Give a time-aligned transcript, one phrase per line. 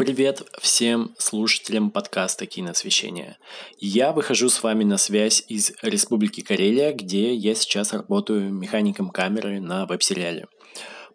[0.00, 3.36] Привет всем слушателям подкаста «Киносвещение».
[3.76, 9.60] Я выхожу с вами на связь из Республики Карелия, где я сейчас работаю механиком камеры
[9.60, 10.46] на веб-сериале.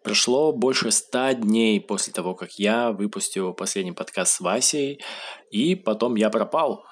[0.04, 5.00] Прошло больше ста дней после того, как я выпустил последний подкаст с Васей,
[5.50, 6.84] и потом я пропал.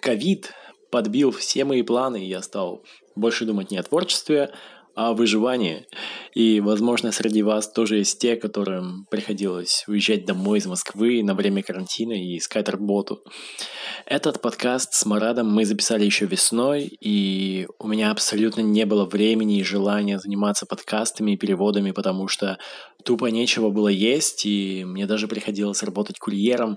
[0.00, 0.52] Ковид
[0.92, 2.84] подбил все мои планы, и я стал
[3.16, 4.52] больше думать не о творчестве,
[4.98, 5.86] о выживании.
[6.34, 11.62] И, возможно, среди вас тоже есть те, которым приходилось уезжать домой из Москвы на время
[11.62, 13.22] карантина и искать работу.
[14.06, 19.60] Этот подкаст с Марадом мы записали еще весной, и у меня абсолютно не было времени
[19.60, 22.58] и желания заниматься подкастами и переводами, потому что
[23.04, 26.76] тупо нечего было есть, и мне даже приходилось работать курьером.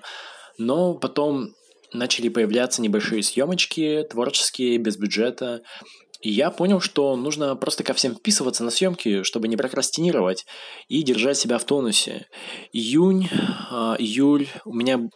[0.60, 1.56] Но потом
[1.92, 5.64] начали появляться небольшие съемочки, творческие, без бюджета,
[6.22, 10.46] и я понял, что нужно просто ко всем вписываться на съемки, чтобы не прокрастинировать
[10.88, 12.28] и держать себя в тонусе.
[12.74, 13.28] Июнь,
[13.70, 15.10] а, июль, у меня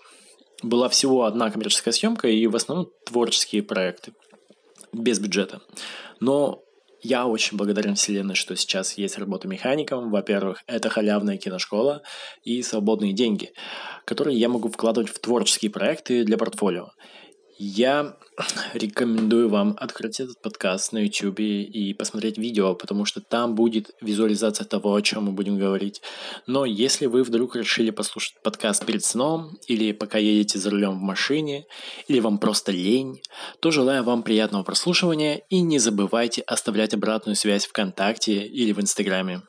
[0.63, 4.13] была всего одна коммерческая съемка и в основном творческие проекты
[4.93, 5.61] без бюджета.
[6.19, 6.63] Но
[7.01, 10.09] я очень благодарен Вселенной, что сейчас есть работа механиком.
[10.09, 12.01] Во-первых, это халявная киношкола
[12.43, 13.51] и свободные деньги,
[14.05, 16.89] которые я могу вкладывать в творческие проекты для портфолио.
[17.57, 18.17] Я
[18.73, 24.65] рекомендую вам открыть этот подкаст на YouTube и посмотреть видео, потому что там будет визуализация
[24.65, 26.01] того, о чем мы будем говорить.
[26.47, 31.01] Но если вы вдруг решили послушать подкаст перед сном, или пока едете за рулем в
[31.01, 31.65] машине,
[32.09, 33.21] или вам просто лень,
[33.61, 39.41] то желаю вам приятного прослушивания и не забывайте оставлять обратную связь ВКонтакте или в Инстаграме.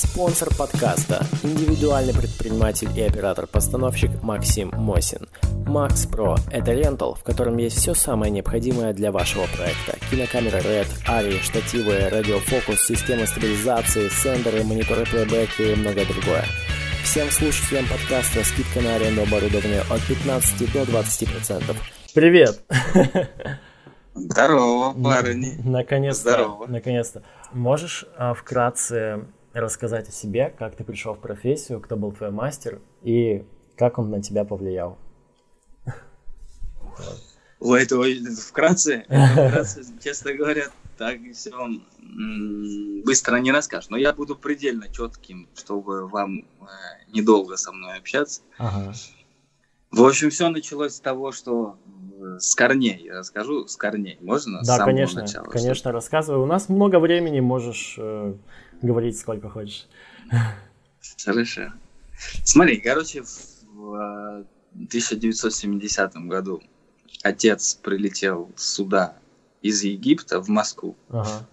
[0.00, 5.28] Спонсор подкаста– индивидуальный предприниматель и оператор-постановщик Максим Мосин.
[5.66, 9.98] Max Pro– это рентал, в котором есть все самое необходимое для вашего проекта.
[10.10, 16.44] Кинокамеры RED, ARRI, штативы, радиофокус, системы стабилизации, сендеры, мониторы плейбэк и многое другое.
[17.02, 21.76] Всем слушателям подкаста скидка на аренду оборудования от 15 до 20%.
[22.14, 22.60] Привет!
[24.14, 25.54] Здорово, парни.
[25.64, 26.32] Наконец-то.
[26.32, 26.66] Здорово.
[26.66, 27.22] Наконец-то.
[27.52, 32.80] Можешь а, вкратце рассказать о себе, как ты пришел в профессию, кто был твой мастер
[33.02, 33.44] и
[33.76, 34.98] как он на тебя повлиял?
[37.60, 39.04] Ой, это ой, вкратце,
[40.02, 40.66] честно говоря,
[40.96, 41.52] так все
[43.04, 43.90] быстро не расскажешь.
[43.90, 46.64] Но я буду предельно четким, чтобы вам э,
[47.12, 48.42] недолго со мной общаться.
[48.58, 48.92] Ага.
[49.90, 51.76] В общем, все началось с того, что
[52.20, 54.18] э, с корней, я расскажу с корней.
[54.20, 54.62] Можно?
[54.62, 56.42] с Да, самого конечно, начала, конечно, рассказывай.
[56.42, 58.34] У нас много времени, можешь э,
[58.82, 59.86] говорить сколько хочешь.
[61.24, 61.72] Хорошо.
[62.44, 66.62] Смотри, короче, в э, 1970 году
[67.22, 69.16] отец прилетел сюда
[69.62, 70.96] из Египта в Москву.
[71.08, 71.46] Ага.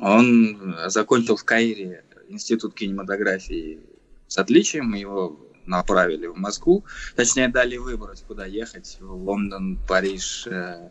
[0.00, 3.80] Он закончил в Каире институт кинематографии
[4.26, 6.84] с отличием, его направили в Москву.
[7.14, 8.96] Точнее, дали выбрать, куда ехать.
[9.00, 10.90] В Лондон, Париж, э,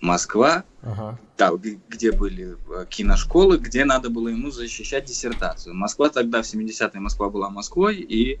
[0.00, 0.64] Москва.
[0.82, 1.18] Ага.
[1.36, 1.52] Да,
[1.88, 5.74] где были э, киношколы, где надо было ему защищать диссертацию.
[5.74, 8.40] Москва тогда, в 70-е, Москва была Москвой, и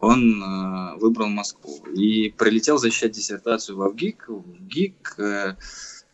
[0.00, 1.84] он э, выбрал Москву.
[1.94, 4.28] И прилетел защищать диссертацию в ВГИК.
[4.28, 5.54] В ГИК э,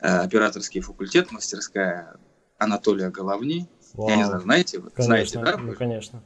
[0.01, 2.17] э, операторский факультет, мастерская
[2.59, 3.67] Анатолия Головни.
[3.95, 4.27] Я не Вау.
[4.29, 4.91] знаю, знаете вы?
[4.91, 5.57] Конечно, Знаете, да?
[5.57, 6.23] ну, конечно.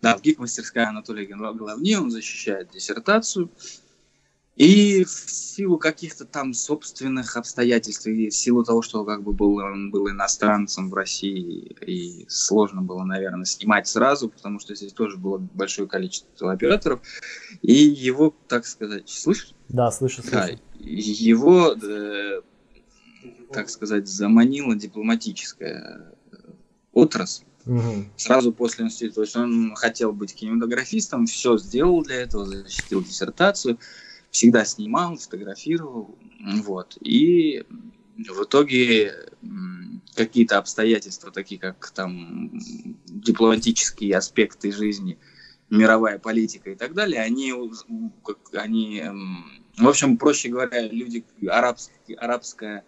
[0.00, 3.50] Да, в ГИК мастерская Анатолия Гол- Головни, он защищает диссертацию.
[4.60, 9.56] И в силу каких-то там собственных обстоятельств, и в силу того, что как бы был,
[9.56, 15.16] он был иностранцем в России, и сложно было, наверное, снимать сразу, потому что здесь тоже
[15.16, 17.00] было большое количество операторов,
[17.62, 19.54] и его, так сказать, слышишь?
[19.70, 20.62] Да, слышу, Да, слышу.
[20.74, 22.42] его, э,
[23.54, 26.12] так сказать, заманила дипломатическая
[26.92, 28.12] отрасль Мгм.
[28.18, 29.14] сразу после института.
[29.14, 33.78] То есть он хотел быть кинематографистом, все сделал для этого, защитил диссертацию,
[34.30, 36.18] всегда снимал, фотографировал.
[36.62, 36.96] Вот.
[37.00, 37.64] И
[38.16, 39.14] в итоге
[40.14, 42.50] какие-то обстоятельства, такие как там
[43.06, 45.18] дипломатические аспекты жизни,
[45.70, 47.54] мировая политика и так далее, они,
[48.52, 49.02] они
[49.76, 52.84] в общем, проще говоря, люди, арабские, арабская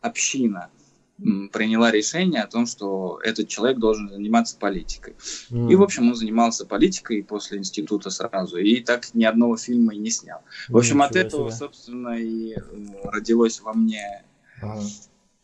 [0.00, 0.70] община
[1.18, 5.16] приняла решение о том, что этот человек должен заниматься политикой.
[5.50, 5.68] М.
[5.68, 9.98] И, в общем, он занимался политикой после института сразу, и так ни одного фильма и
[9.98, 10.40] не снял.
[10.68, 11.56] В общем, от этого, себе.
[11.58, 12.56] собственно, и
[13.04, 14.24] родилось во мне
[14.60, 14.82] Ага,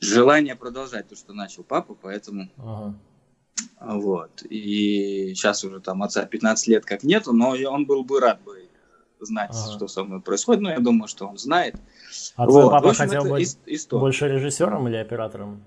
[0.00, 2.94] желание продолжать то, что начал папа, поэтому ага.
[3.80, 4.42] вот.
[4.42, 8.68] И сейчас уже там отца 15 лет как нету, но он был бы рад бы
[9.20, 9.72] знать, Ага.
[9.76, 11.76] что со мной происходит, но я думаю, что он знает.
[12.36, 12.70] А твой Вот.
[12.70, 14.00] Папа общем, хотел быть ис- история.
[14.00, 15.62] больше режиссером или оператором?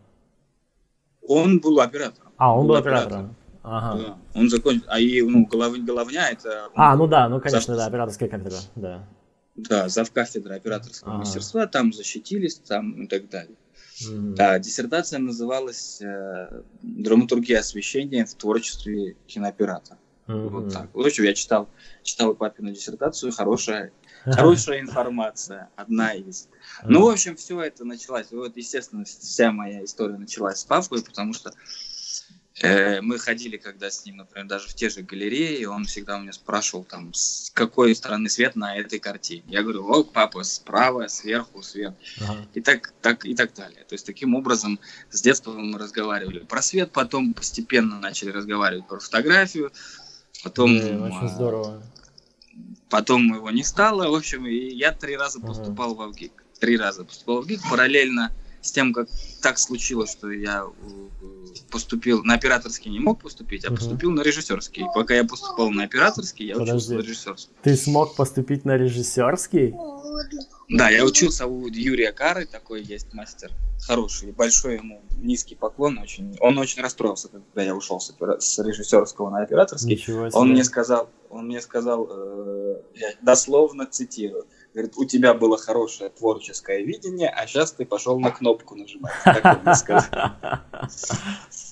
[1.28, 2.32] Он был оператором.
[2.38, 3.36] А, он был оператором.
[3.64, 4.02] Ага.
[4.02, 4.18] Да.
[4.40, 4.84] Он закончил.
[4.88, 6.70] А и ну, голов, головня это.
[6.76, 9.08] А, ну да, ну конечно, да, операторская кафедра, да.
[9.56, 11.20] Да, зав кафедра операторского ага.
[11.20, 13.56] мастерства, там защитились, там и так далее.
[14.02, 14.34] Mm-hmm.
[14.36, 19.98] Да, диссертация называлась э, «Драматургия освещения в творчестве кинооператора».
[20.28, 20.50] Mm-hmm.
[20.50, 20.90] Вот так.
[20.94, 21.70] В общем, я читал,
[22.04, 23.92] читал папину диссертацию, хорошая,
[24.26, 26.48] хорошая информация, одна из.
[26.84, 28.28] Ну, в общем, все это началось.
[28.32, 31.52] Вот, естественно, вся моя история началась с папой, потому что
[32.62, 36.22] Э, мы ходили, когда с ним, например, даже в те же галереи, он всегда у
[36.22, 39.44] меня спрашивал, там, с какой стороны свет на этой картине.
[39.48, 41.94] Я говорю, вот, папа, справа, сверху, свет.
[42.22, 42.48] Ага.
[42.54, 43.84] И, так, так, и так далее.
[43.84, 44.80] То есть таким образом
[45.12, 49.74] с детства мы разговаривали про свет, потом постепенно начали разговаривать про фотографию,
[50.44, 50.78] потом...
[50.78, 51.84] Очень здорово.
[52.90, 56.08] Потом его не стало, в общем, и я три раза поступал ага.
[56.08, 56.44] в ВГИК.
[56.60, 59.08] Три раза поступал в ВГИК, параллельно с тем, как
[59.42, 61.26] так случилось, что я э,
[61.72, 64.84] поступил на операторский не мог поступить, а поступил на режиссерский.
[64.84, 66.72] И пока я поступал на операторский, я Подожди.
[66.74, 67.54] учился на режиссерский.
[67.62, 69.76] Ты смог поступить на режиссерский?
[70.70, 73.52] Да, я учился у Юрия Кары, такой есть мастер
[73.86, 76.00] хороший, большой ему низкий поклон.
[76.00, 79.96] Очень, он очень расстроился, когда я ушел с, с режиссерского на операторский.
[80.34, 86.10] Он мне сказал, он мне сказал, э, я дословно цитирую, Говорит, у тебя было хорошее
[86.10, 89.14] творческое видение, а сейчас ты пошел на кнопку нажимать.
[89.24, 90.10] Так он мне сказал.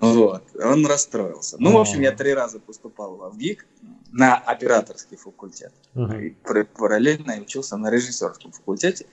[0.00, 1.56] Вот, он расстроился.
[1.58, 3.66] Ну, в общем, я три раза поступал в ВГИК
[4.12, 5.72] на операторский факультет.
[5.94, 6.36] И
[6.76, 9.06] параллельно я учился на режиссерском факультете.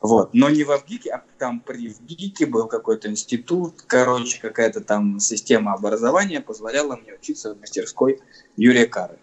[0.00, 0.32] Вот.
[0.32, 5.72] Но не в ВГИКе, а там при ВГИКе был какой-то институт, короче, какая-то там система
[5.72, 8.20] образования позволяла мне учиться в мастерской
[8.56, 9.18] Юрия Кары.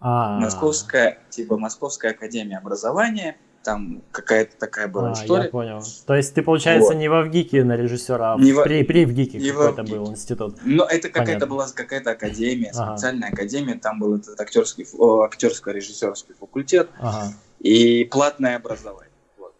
[0.00, 0.38] А.
[0.38, 3.36] Московская, типа Московская академия образования,
[3.68, 5.44] там какая-то такая была а, история.
[5.44, 5.82] Я понял.
[6.06, 6.98] То есть ты, получается, вот.
[6.98, 10.56] не во ВГИКе на режиссера, а не при, при ВГИКе какой-то был институт.
[10.64, 12.96] Но это какая-то была какая-то академия, ага.
[12.96, 17.34] специальная академия, там был этот актерский, актерско-режиссерский факультет ага.
[17.60, 19.12] и платное образование.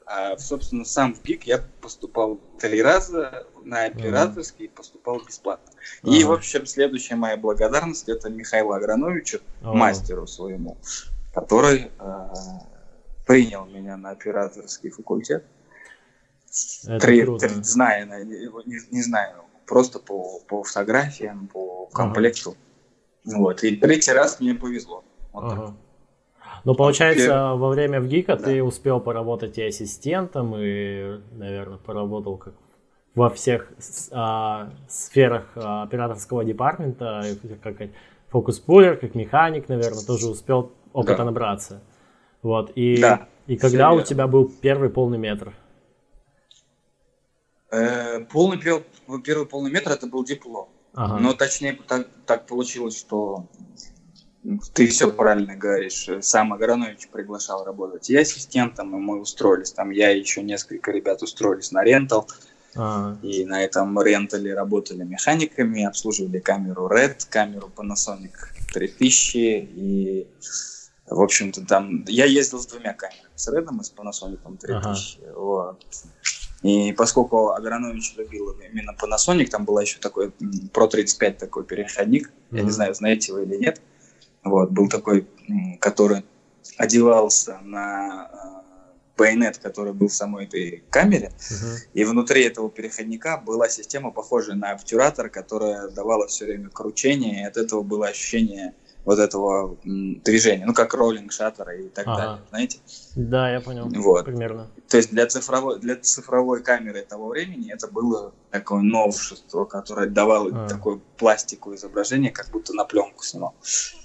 [0.06, 5.70] А, собственно, сам в ГИК я поступал три раза на операторский и поступал бесплатно.
[6.02, 6.16] Ага.
[6.16, 9.74] И, в общем, следующая моя благодарность это Михаилу Аграновичу, ага.
[9.74, 10.78] мастеру своему,
[11.34, 12.28] который э,
[13.28, 15.44] принял меня на операторский факультет.
[16.84, 17.46] Это три, круто.
[17.46, 22.56] три, зная, не, не знаю, просто по, по фотографиям, по комплекту.
[23.26, 23.36] Ага.
[23.36, 23.62] Вот.
[23.62, 25.04] И третий раз мне повезло.
[25.32, 25.66] Вот ага.
[25.66, 25.74] так.
[26.64, 28.44] Ну, получается, во время ВГИКа да.
[28.44, 32.54] ты успел поработать и ассистентом, и, наверное, поработал как
[33.14, 33.70] во всех
[34.10, 37.22] а, сферах а, операторского департамента,
[37.62, 37.76] как
[38.28, 41.24] фокус-пулер, как механик, наверное, тоже успел опыта да.
[41.24, 41.82] набраться.
[42.42, 45.54] Вот, и, да, и когда у тебя был первый полный метр?
[47.70, 50.68] Э, полный, первый полный метр это был диплом.
[50.94, 51.18] Ага.
[51.18, 53.46] Но точнее так, так получилось, что
[54.74, 56.08] ты все правильно говоришь.
[56.20, 59.72] Сам Агранович приглашал работать и ассистентом, и мы устроились.
[59.72, 62.28] Там я и еще несколько ребят устроились на рентал.
[62.74, 63.16] А-а-а.
[63.26, 68.32] И на этом рентале работали механиками, обслуживали камеру Red, камеру Panasonic
[68.72, 69.36] 3000.
[69.36, 70.26] И,
[71.10, 72.04] в общем-то, там...
[72.06, 75.18] Я ездил с двумя камерами, с Red и с Panasonic 3000.
[75.22, 75.38] Ага.
[75.38, 75.84] Вот.
[76.62, 80.32] И поскольку Агранович любил именно Panasonic, там был еще такой
[80.72, 82.28] Pro 35 такой переходник.
[82.28, 82.56] Mm-hmm.
[82.56, 83.80] Я не знаю, знаете вы или нет.
[84.42, 85.26] Вот, был такой,
[85.80, 86.24] который
[86.76, 88.58] одевался на э,
[89.16, 91.76] байонет, который был в самой этой камере, uh-huh.
[91.92, 97.44] и внутри этого переходника была система, похожая на обтюратор, которая давала все время кручение, и
[97.44, 98.74] от этого было ощущение
[99.08, 102.16] вот этого движения, ну как роллинг шаттера и так ага.
[102.18, 102.78] далее, знаете?
[103.16, 103.88] Да, я понял.
[103.88, 104.26] Вот.
[104.26, 104.66] Примерно.
[104.86, 110.66] То есть для цифровой, для цифровой камеры того времени это было такое новшество, которое давало
[110.66, 110.68] а.
[110.68, 113.54] такую пластику изображения, как будто на пленку снимал.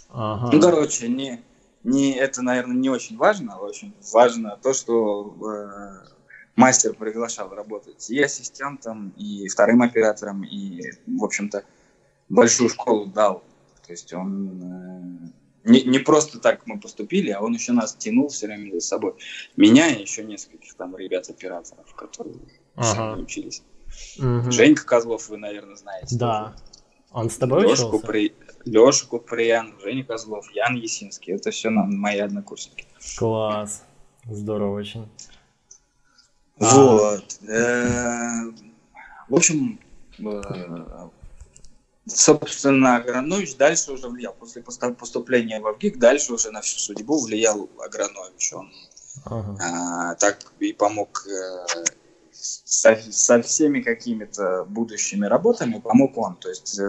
[0.10, 0.50] Ага.
[0.54, 1.44] Ну, короче, не,
[1.84, 3.56] не, это, наверное, не очень важно.
[3.56, 6.08] Общем, важно то, что э,
[6.56, 11.66] мастер приглашал работать и ассистентом, и вторым оператором, и, в общем-то,
[12.30, 13.44] большую школу дал.
[13.86, 15.32] То есть он
[15.66, 18.82] э, не, не просто так мы поступили, а он еще нас тянул все время за
[18.82, 19.14] собой.
[19.56, 22.36] Меня и еще нескольких там ребят-операторов, которые
[22.76, 23.20] ага.
[23.20, 23.64] учились.
[24.18, 24.52] Угу.
[24.52, 26.18] Женька Козлов, вы, наверное, знаете.
[26.18, 26.46] Да.
[26.46, 26.64] Тоже.
[27.14, 28.08] Он с тобой Лешку учился?
[28.08, 28.36] При...
[28.66, 31.34] Леша Куприян, Женя Козлов, Ян Есинский.
[31.34, 32.86] Это все нам мои однокурсники.
[33.18, 33.84] Класс.
[34.26, 35.08] Здорово очень.
[36.58, 37.40] Вот.
[37.50, 38.46] А...
[39.30, 39.80] В общем,
[40.20, 40.42] э,
[42.06, 44.34] собственно, Агранович дальше уже влиял.
[44.34, 48.54] После поступления в ВГИК дальше уже на всю судьбу влиял Агранович.
[48.54, 48.72] Он
[49.26, 49.58] ага.
[49.62, 51.66] а, так и помог э,
[52.32, 56.36] со, со всеми какими-то будущими работами, помог он.
[56.36, 56.80] То есть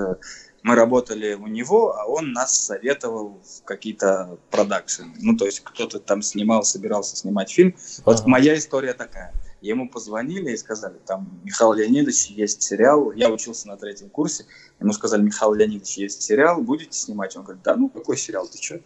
[0.65, 5.13] мы работали у него, а он нас советовал в какие-то продакшены.
[5.21, 7.77] Ну, то есть кто-то там снимал, собирался снимать фильм.
[8.07, 8.29] Вот ага.
[8.29, 9.35] моя история такая.
[9.65, 13.13] Ему позвонили и сказали, там, Михаил Леонидович, есть сериал.
[13.13, 14.45] Я учился на третьем курсе.
[14.79, 17.35] Ему сказали, Михаил Леонидович, есть сериал, будете снимать?
[17.37, 18.81] Он говорит, да ну, какой сериал, ты что?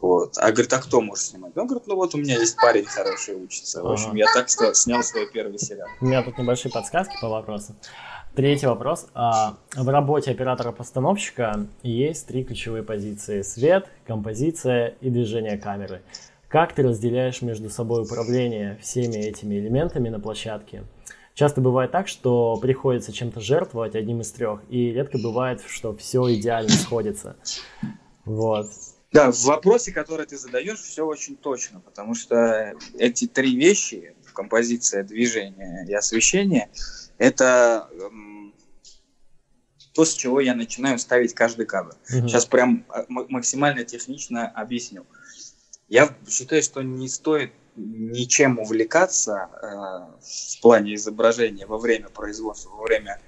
[0.00, 0.36] Вот.
[0.38, 1.56] А говорит, а кто может снимать?
[1.56, 3.82] Он говорит, ну вот у меня есть парень хороший учится.
[3.82, 5.88] В общем, я так что снял свой первый сериал.
[6.00, 7.76] У меня тут небольшие подсказки по вопросу.
[8.34, 9.06] Третий вопрос.
[9.14, 13.42] А, в работе оператора-постановщика есть три ключевые позиции.
[13.42, 16.02] Свет, композиция и движение камеры.
[16.50, 20.82] Как ты разделяешь между собой управление всеми этими элементами на площадке?
[21.34, 26.34] Часто бывает так, что приходится чем-то жертвовать одним из трех, и редко бывает, что все
[26.34, 27.36] идеально сходится.
[28.24, 28.66] Вот.
[29.12, 35.04] Да, в вопросе, который ты задаешь, все очень точно, потому что эти три вещи, композиция,
[35.04, 36.68] движение и освещение,
[37.18, 38.54] это эм,
[39.94, 41.94] то, с чего я начинаю ставить каждый кадр.
[42.12, 42.28] Угу.
[42.28, 45.06] Сейчас прям э, максимально технично объясню.
[45.90, 49.66] Я считаю, что не стоит ничем увлекаться э,
[50.22, 53.20] в плане изображения во время производства, во время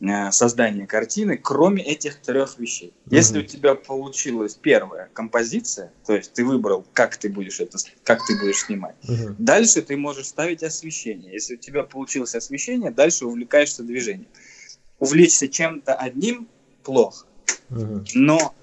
[0.00, 2.88] э, создания картины, кроме этих трех вещей.
[2.88, 3.16] Mm-hmm.
[3.16, 8.26] Если у тебя получилась первая композиция, то есть ты выбрал, как ты будешь это, как
[8.26, 9.36] ты будешь снимать, mm-hmm.
[9.38, 11.32] дальше ты можешь ставить освещение.
[11.32, 14.28] Если у тебя получилось освещение, дальше увлекаешься движением.
[14.98, 16.48] Увлечься чем-то одним
[16.82, 17.26] плохо.
[17.70, 18.06] Mm-hmm.
[18.14, 18.54] Но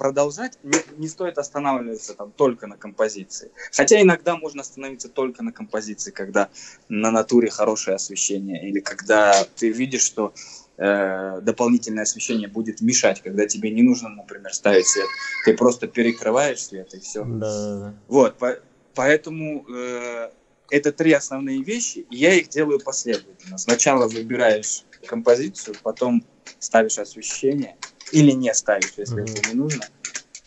[0.00, 3.50] продолжать, не, не стоит останавливаться там только на композиции.
[3.70, 6.48] Хотя иногда можно остановиться только на композиции, когда
[6.88, 10.32] на натуре хорошее освещение, или когда ты видишь, что
[10.78, 15.06] э, дополнительное освещение будет мешать, когда тебе не нужно, например, ставить свет.
[15.44, 17.22] Ты просто перекрываешь свет и все.
[17.22, 17.92] Да.
[18.08, 18.58] Вот, по,
[18.94, 20.30] поэтому э,
[20.70, 23.58] это три основные вещи, и я их делаю последовательно.
[23.58, 26.24] Сначала выбираешь композицию, потом
[26.58, 27.76] ставишь освещение,
[28.12, 29.38] или не ставишь, если mm-hmm.
[29.38, 29.84] это не нужно.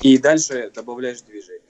[0.01, 1.61] И дальше добавляешь движение.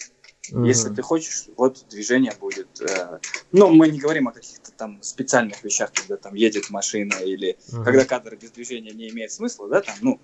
[0.51, 0.67] Mm-hmm.
[0.67, 2.81] Если ты хочешь, вот движение будет.
[2.81, 3.19] Э,
[3.51, 7.83] ну, мы не говорим о каких-то там специальных вещах, когда там едет машина или mm-hmm.
[7.83, 10.19] когда кадр без движения не имеет смысла, да, там, ну,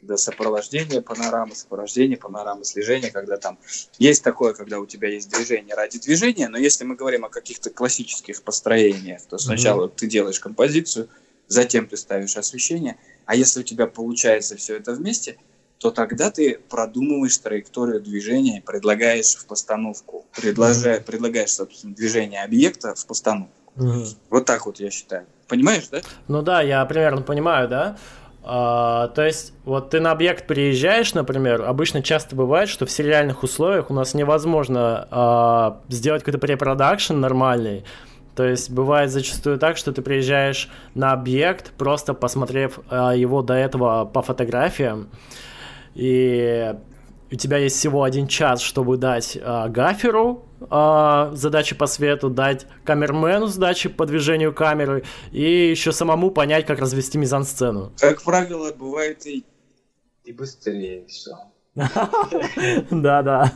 [0.00, 3.58] когда сопровождение панорамы, сопровождение панорамы, слежение, когда там
[3.98, 7.70] есть такое, когда у тебя есть движение ради движения, но если мы говорим о каких-то
[7.70, 9.94] классических построениях, то сначала mm-hmm.
[9.96, 11.08] ты делаешь композицию,
[11.48, 12.96] затем ты ставишь освещение,
[13.28, 15.36] а если у тебя получается все это вместе,
[15.76, 23.06] то тогда ты продумываешь траекторию движения, предлагаешь в постановку, предлагаешь, предлагаешь собственно, движение объекта в
[23.06, 23.52] постановку.
[23.76, 24.04] Угу.
[24.30, 25.26] Вот так вот я считаю.
[25.46, 26.00] Понимаешь, да?
[26.26, 27.98] Ну да, я примерно понимаю, да.
[28.42, 33.42] А, то есть, вот ты на объект приезжаешь, например, обычно часто бывает, что в сериальных
[33.42, 37.84] условиях у нас невозможно а, сделать какой-то препродакшн нормальный,
[38.38, 43.54] то есть бывает зачастую так, что ты приезжаешь на объект, просто посмотрев э, его до
[43.54, 45.10] этого по фотографиям,
[45.96, 46.72] и
[47.32, 52.68] у тебя есть всего один час, чтобы дать э, гаферу э, задачи по свету, дать
[52.84, 55.02] камермену задачи по движению камеры
[55.32, 57.92] и еще самому понять, как развести мизансцену.
[57.98, 59.44] Как правило, бывает и,
[60.22, 61.32] и быстрее все.
[62.92, 63.52] Да-да.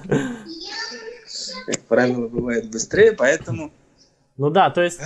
[1.66, 3.70] Как правило, бывает быстрее, поэтому
[4.42, 5.00] ну да, то есть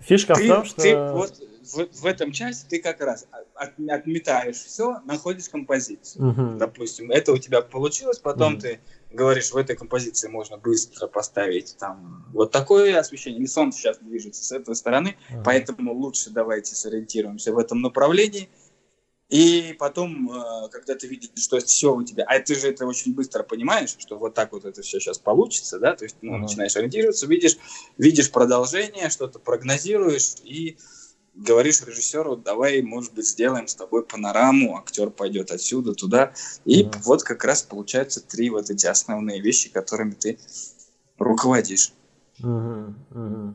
[0.00, 0.80] фишка ты, в том, что...
[0.80, 1.34] Ты вот
[1.74, 6.30] в, в этом часе ты как раз от, отметаешь все, находишь композицию.
[6.30, 6.58] Угу.
[6.58, 8.62] Допустим, это у тебя получилось, потом угу.
[8.62, 8.80] ты
[9.12, 13.42] говоришь, в этой композиции можно быстро поставить там вот такое освещение.
[13.42, 15.42] И солнце сейчас движется с этой стороны, угу.
[15.44, 18.48] поэтому лучше давайте сориентируемся в этом направлении–
[19.28, 23.12] и потом, э, когда ты видишь, что все у тебя, а ты же это очень
[23.12, 26.42] быстро понимаешь, что вот так вот это все сейчас получится, да, то есть ну, uh-huh.
[26.42, 27.56] начинаешь ориентироваться, видишь,
[27.98, 30.78] видишь продолжение, что-то прогнозируешь и
[31.34, 36.32] говоришь режиссеру, давай, может быть, сделаем с тобой панораму, актер пойдет отсюда туда,
[36.64, 37.00] и uh-huh.
[37.02, 40.38] вот как раз получаются три вот эти основные вещи, которыми ты
[41.18, 41.92] руководишь.
[42.40, 42.94] Uh-huh.
[43.10, 43.54] Uh-huh.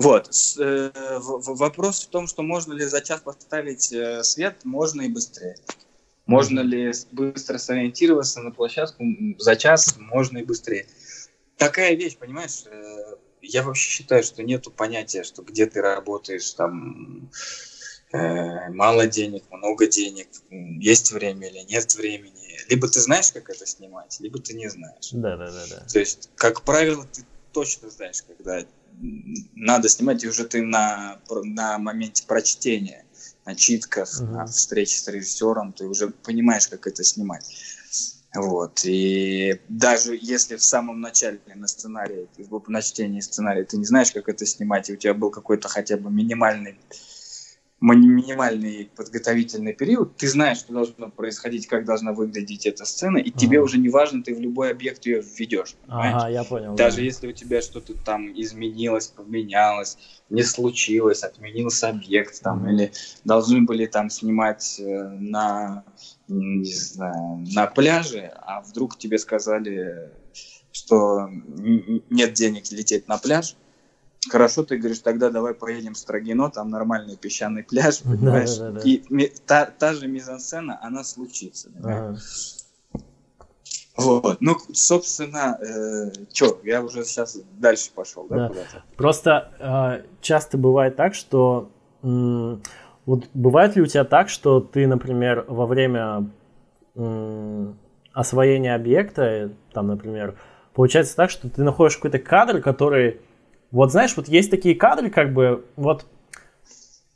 [0.00, 0.30] Вот.
[0.58, 5.56] Э, вопрос в том, что можно ли за час поставить э, свет, можно и быстрее.
[6.24, 9.04] Можно ли быстро сориентироваться на площадку
[9.38, 10.86] за час, можно и быстрее.
[11.58, 17.30] Такая вещь, понимаешь, э, я вообще считаю, что нету понятия, что где ты работаешь, там
[18.12, 22.58] мало денег, много денег, есть время или нет времени.
[22.68, 25.10] Либо ты знаешь, как это снимать, либо ты не знаешь.
[25.12, 25.86] Да, да, да, да.
[25.86, 28.64] То есть, как правило, ты точно знаешь, когда
[29.54, 33.04] надо снимать, и уже ты на, на моменте прочтения,
[33.44, 34.30] на читках, mm-hmm.
[34.30, 37.44] на встрече с режиссером, ты уже понимаешь, как это снимать.
[38.34, 38.82] Вот.
[38.84, 42.28] И даже если в самом начале на сценарии,
[42.68, 45.96] на чтении сценария ты не знаешь, как это снимать, и у тебя был какой-то хотя
[45.96, 46.78] бы минимальный
[47.80, 53.38] минимальный подготовительный период, ты знаешь, что должно происходить, как должна выглядеть эта сцена, и ага.
[53.38, 55.76] тебе уже не важно, ты в любой объект ее введешь.
[55.88, 56.74] Ага, я понял.
[56.74, 57.02] Даже да.
[57.02, 59.96] если у тебя что-то там изменилось, поменялось,
[60.28, 62.92] не случилось, отменился объект, там, mm или
[63.24, 65.84] должны были там снимать э, на,
[66.28, 70.12] не знаю, на пляже, а вдруг тебе сказали,
[70.70, 71.28] что
[72.10, 73.56] нет денег лететь на пляж,
[74.28, 78.56] Хорошо, ты говоришь, тогда давай поедем в Строгино, там нормальный песчаный пляж, понимаешь?
[78.58, 78.80] Да, да, да.
[78.84, 81.70] И ми, та, та же мизансцена, она случится.
[81.82, 82.16] Ага.
[83.96, 88.48] Вот, ну, собственно, э, что, я уже сейчас дальше пошел, да, да.
[88.48, 88.82] куда-то?
[88.96, 91.70] Просто э, часто бывает так, что
[92.02, 92.56] э,
[93.06, 96.30] вот бывает ли у тебя так, что ты, например, во время
[96.94, 97.72] э,
[98.12, 100.36] освоения объекта, там, например,
[100.74, 103.20] получается так, что ты находишь какой-то кадр, который
[103.70, 106.06] вот знаешь, вот есть такие кадры, как бы, вот,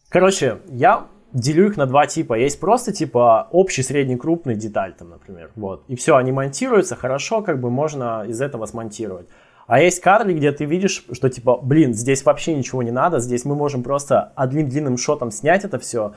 [0.09, 2.35] короче, я делю их на два типа.
[2.35, 5.85] Есть просто типа общий, средний, крупный деталь там, например, вот.
[5.89, 9.27] И все, они монтируются хорошо, как бы можно из этого смонтировать.
[9.67, 13.45] А есть кадры, где ты видишь, что типа, блин, здесь вообще ничего не надо, здесь
[13.45, 16.15] мы можем просто одним длинным шотом снять это все,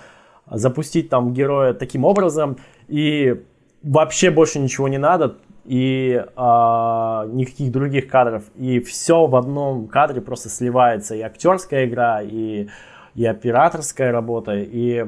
[0.52, 3.42] запустить там героя таким образом, и
[3.84, 5.38] вообще больше ничего не надо,
[5.68, 8.46] и а, никаких других кадров.
[8.56, 11.14] И все в одном кадре просто сливается.
[11.14, 12.70] И актерская игра, и,
[13.16, 14.54] и операторская работа.
[14.56, 15.06] И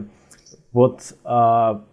[0.73, 1.85] вот а,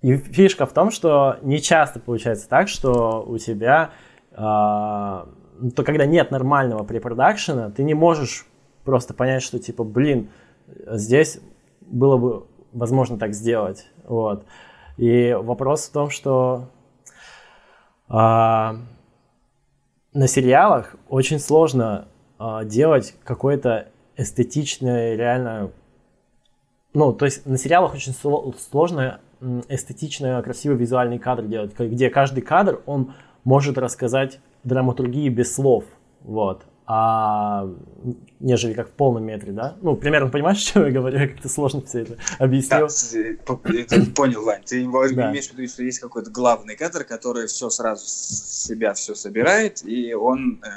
[0.00, 3.90] и фишка в том, что не часто получается так, что у тебя,
[4.32, 5.28] а,
[5.76, 8.46] то когда нет нормального препродакшена, ты не можешь
[8.84, 10.30] просто понять, что типа, блин,
[10.86, 11.38] здесь
[11.82, 13.86] было бы возможно так сделать.
[14.04, 14.44] Вот.
[14.96, 16.70] И вопрос в том, что
[18.12, 18.76] а,
[20.12, 25.70] на сериалах очень сложно а, делать какое-то эстетичное, реально...
[26.92, 29.20] Ну, то есть на сериалах очень сложно
[29.70, 33.14] эстетично красивый визуальный кадр делать, где каждый кадр, он
[33.44, 35.84] может рассказать драматургии без слов.
[36.20, 37.68] Вот а,
[38.40, 39.76] нежели как в полном метре, да?
[39.82, 41.18] Ну, примерно понимаешь, что я говорю?
[41.18, 42.88] Я как-то сложно все это объяснил.
[42.88, 44.62] Да, понял, Вань.
[44.64, 49.14] Ты имеешь в виду, что есть какой-то главный кадр, который все сразу с себя все
[49.14, 50.68] собирает, и он э,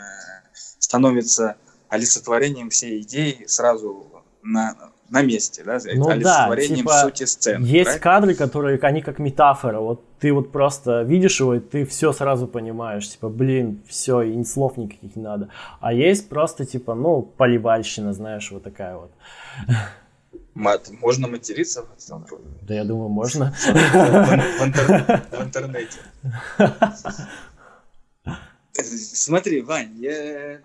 [0.79, 1.57] становится
[1.89, 4.75] олицетворением всей идеи сразу на,
[5.09, 7.63] на месте, да, ну, олицетворением да, типа, сути сцены.
[7.63, 8.03] Есть правильно?
[8.03, 12.47] кадры, которые, они как метафора, вот ты вот просто видишь его, и ты все сразу
[12.47, 15.49] понимаешь, типа, блин, все, и слов никаких не надо.
[15.79, 19.11] А есть просто, типа, ну, поливальщина, знаешь, вот такая вот.
[20.55, 22.25] Мат, можно материться в этом?
[22.61, 23.53] Да я думаю, можно.
[23.61, 25.99] В интернете.
[28.73, 30.59] Смотри, Вань, я,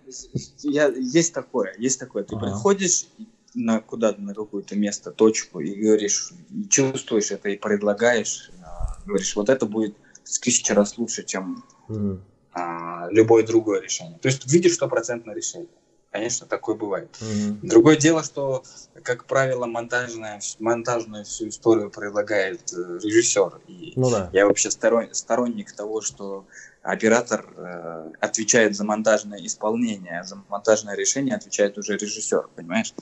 [0.62, 2.24] я, есть такое, есть такое.
[2.24, 2.46] Ты ага.
[2.46, 3.06] приходишь,
[3.54, 9.34] на куда-то на какое-то место, точку, и говоришь, и чувствуешь это, и предлагаешь, а, говоришь,
[9.36, 12.18] вот это будет в тысячу раз лучше, чем mm.
[12.52, 14.18] а, любое другое решение.
[14.18, 15.68] То есть видишь стопроцентное решение.
[16.10, 17.16] Конечно, такое бывает.
[17.20, 17.58] Mm-hmm.
[17.62, 18.64] Другое дело, что,
[19.04, 23.60] как правило, монтажная, монтажную всю историю предлагает э, режиссер.
[23.68, 24.28] И ну, да.
[24.32, 26.46] я вообще сторон, сторонник того, что
[26.82, 32.94] оператор э, отвечает за монтажное исполнение, а за монтажное решение отвечает уже режиссер, понимаешь?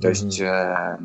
[0.00, 0.10] То mm-hmm.
[0.10, 0.98] есть, э,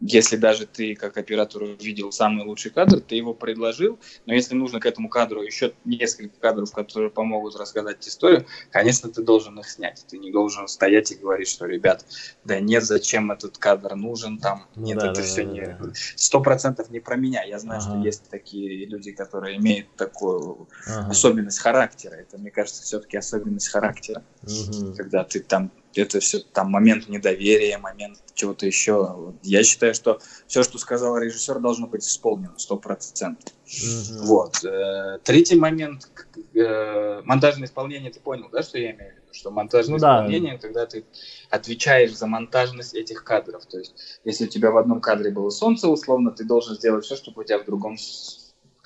[0.00, 4.80] если даже ты как оператор увидел самый лучший кадр, ты его предложил, но если нужно
[4.80, 10.04] к этому кадру еще несколько кадров, которые помогут рассказать историю, конечно, ты должен их снять.
[10.08, 12.04] Ты не должен стоять и говорить, что, ребят,
[12.44, 15.76] да нет, зачем этот кадр нужен, там, ну, нет, да, это да, все да, не...
[16.16, 17.44] Сто процентов не про меня.
[17.44, 17.90] Я знаю, ага.
[17.90, 21.10] что есть такие люди, которые имеют такую ага.
[21.10, 22.14] особенность характера.
[22.14, 24.22] Это, мне кажется, все-таки особенность характера.
[24.42, 24.94] Угу.
[24.96, 29.34] Когда ты там, это все, там момент недоверия, момент чего-то еще.
[29.42, 33.52] Я считаю, что все, что сказал режиссер, должно быть исполнено сто процентов.
[33.66, 34.26] Угу.
[34.26, 34.64] Вот.
[34.64, 36.10] Э, третий момент,
[36.54, 39.18] э, монтажное исполнение, ты понял, да, что я имею в виду?
[39.30, 40.58] Что монтажное ну, исполнение, да.
[40.58, 41.04] когда ты
[41.50, 43.66] отвечаешь за монтажность этих кадров.
[43.66, 47.14] То есть, если у тебя в одном кадре было солнце, условно, ты должен сделать все,
[47.14, 47.98] чтобы у тебя в другом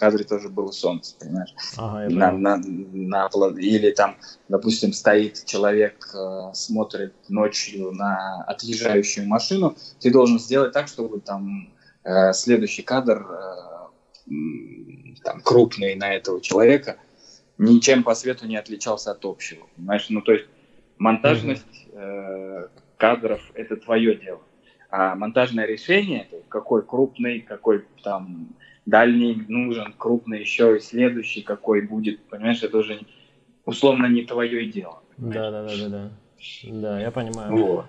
[0.02, 1.54] кадре тоже было солнце, понимаешь?
[1.76, 4.16] Ага, на, на, на, или там,
[4.48, 11.72] допустим, стоит человек, э, смотрит ночью на отъезжающую машину, ты должен сделать так, чтобы там
[12.02, 14.32] э, следующий кадр э,
[15.22, 16.96] там, крупный на этого человека
[17.58, 20.06] ничем по свету не отличался от общего, понимаешь?
[20.08, 20.46] Ну, то есть
[20.98, 24.40] монтажность э, кадров– это твое дело.
[24.90, 28.48] А монтажное решение, какой крупный, какой там
[28.86, 33.00] дальний нужен, крупный еще и следующий какой будет, понимаешь, это уже
[33.64, 35.02] условно не твое дело.
[35.16, 36.10] Да, да, да, да, да.
[36.64, 37.56] Да, я понимаю.
[37.56, 37.86] Вот.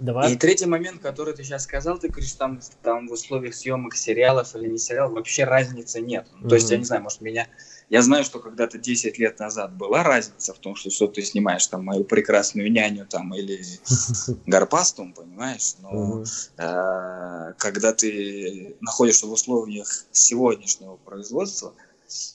[0.00, 0.32] Давай.
[0.32, 4.56] И третий момент, который ты сейчас сказал, ты говоришь, там, там в условиях съемок сериалов
[4.56, 6.26] или не сериалов вообще разницы нет.
[6.26, 6.48] Mm-hmm.
[6.48, 7.46] То есть, я не знаю, может, меня...
[7.94, 11.64] Я знаю, что когда-то 10 лет назад была разница в том, что, что ты снимаешь
[11.68, 13.62] там мою прекрасную няню там или
[14.46, 15.76] Гарпастум, понимаешь?
[15.80, 16.24] Но
[16.58, 21.72] э, когда ты находишься в условиях сегодняшнего производства,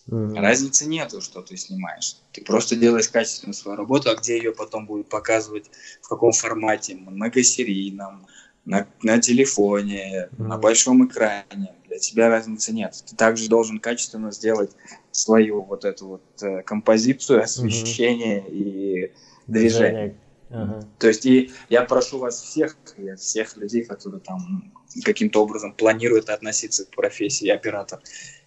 [0.09, 0.41] Mm-hmm.
[0.41, 2.17] Разницы нету, что ты снимаешь.
[2.33, 5.69] Ты просто делаешь качественную свою работу, а где ее потом будут показывать,
[6.01, 8.25] в каком формате, многосерийном,
[8.65, 10.43] на, на телефоне, mm-hmm.
[10.43, 11.75] на большом экране.
[11.87, 13.03] Для тебя разницы нет.
[13.07, 14.71] Ты также должен качественно сделать
[15.19, 18.51] свою вот эту вот э, композицию, освещение mm-hmm.
[18.51, 19.11] и
[19.47, 20.15] движение.
[20.49, 20.83] Uh-huh.
[20.97, 22.75] То есть и я прошу вас всех,
[23.17, 27.99] всех людей, которые там каким-то образом планируют относиться к профессии оператор,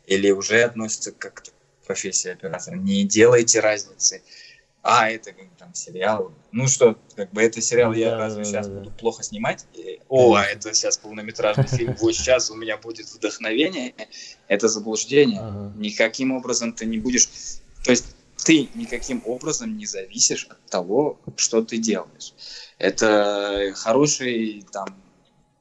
[0.07, 2.77] или уже относится как к профессии оператора.
[2.77, 4.23] Не делайте разницы.
[4.83, 6.33] А, это как там сериал.
[6.51, 9.65] Ну что, как бы это сериал, я разве сейчас буду плохо снимать?
[9.75, 13.95] И, О, а это сейчас полнометражный фильм, вот сейчас у меня будет вдохновение.
[14.49, 15.73] Это заблуждение.
[15.77, 17.29] Никаким образом ты не будешь...
[17.85, 22.35] То есть ты никаким образом не зависишь от того, что ты делаешь.
[22.79, 25.01] Это хороший там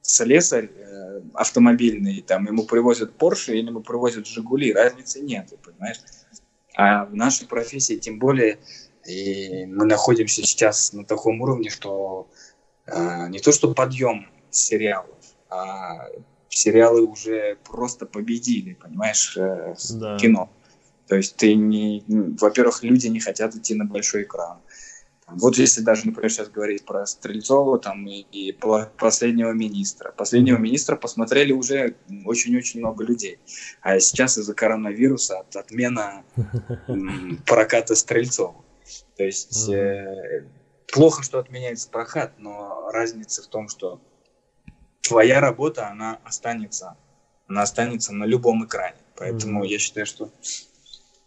[0.02, 6.00] слесарь э, автомобильный, там ему привозят Порше или ему привозят Жигули, разницы нет, понимаешь?
[6.76, 8.58] А в нашей профессии тем более
[9.06, 12.28] и мы находимся сейчас на таком уровне, что
[12.86, 15.18] э, не то что подъем сериалов,
[15.50, 16.08] а
[16.50, 20.18] сериалы уже просто победили, понимаешь, э, да.
[20.18, 20.50] кино.
[21.08, 24.60] То есть ты не, во-первых, люди не хотят идти на большой экран.
[25.28, 28.58] Вот если даже, например, сейчас говорить про Стрельцова там, и, и
[28.98, 30.12] последнего министра.
[30.12, 33.40] Последнего министра посмотрели уже очень-очень много людей.
[33.82, 36.24] А сейчас из-за коронавируса от отмена
[37.46, 38.56] проката Стрельцова.
[39.18, 40.46] То есть э,
[40.88, 44.02] плохо, что отменяется прокат, но разница в том, что
[45.02, 46.98] твоя работа, она останется,
[47.48, 48.98] она останется на любом экране.
[49.16, 50.32] Поэтому я считаю, что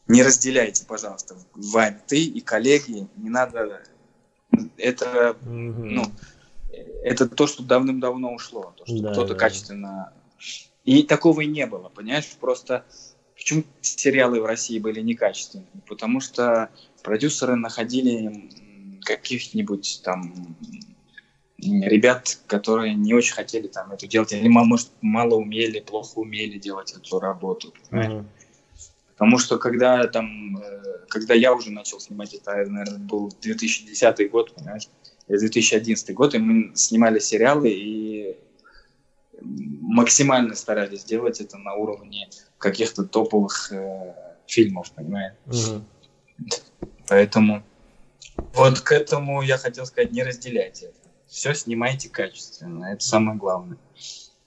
[0.09, 3.83] не разделяйте, пожалуйста, вами ты и коллеги, не надо
[4.77, 5.85] это, mm-hmm.
[5.85, 6.05] ну,
[7.03, 9.39] это то, что давным-давно ушло, то, что да, кто-то да.
[9.39, 10.13] качественно...
[10.85, 12.29] И такого и не было, понимаешь?
[12.39, 12.85] Просто
[13.35, 15.81] почему сериалы в России были некачественными?
[15.89, 16.69] Потому что
[17.05, 18.51] продюсеры находили
[19.05, 20.57] каких-нибудь там
[21.59, 26.93] ребят, которые не очень хотели там это делать, или, может, мало умели, плохо умели делать
[26.93, 27.73] эту работу.
[27.91, 28.25] Mm-hmm.
[29.13, 34.55] Потому что когда там, э, когда я уже начал снимать, это, наверное, был 2010 год,
[34.55, 34.89] понимаешь,
[35.29, 38.37] 2011 год, и мы снимали сериалы и
[39.41, 44.15] максимально старались сделать это на уровне каких-то топовых э,
[44.47, 45.35] фильмов, понимаешь?
[45.47, 45.85] Угу.
[47.09, 47.63] Поэтому
[48.55, 50.97] вот к этому я хотел сказать, не разделяйте это.
[51.27, 53.79] Все снимайте качественно, это самое главное.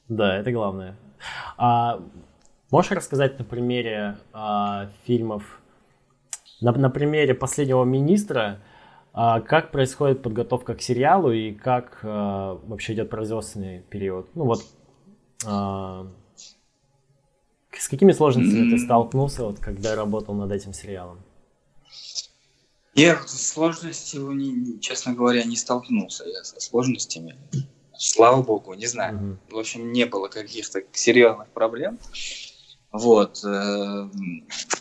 [0.07, 0.95] Да, это главное.
[1.57, 2.01] А
[2.69, 5.61] Можешь рассказать на примере а, фильмов,
[6.59, 8.59] на, на примере последнего министра,
[9.13, 14.27] а, как происходит подготовка к сериалу и как а, вообще идет производственный период?
[14.35, 14.65] Ну вот,
[15.45, 16.07] а,
[17.71, 21.19] с какими сложностями ты столкнулся, вот, когда работал над этим сериалом?
[22.97, 27.37] Я с сложностью, честно говоря, не столкнулся я со сложностями.
[27.95, 29.15] Слава богу, не знаю.
[29.15, 29.55] Угу.
[29.55, 31.99] В общем, не было каких-то серьезных проблем.
[32.91, 33.43] Вот.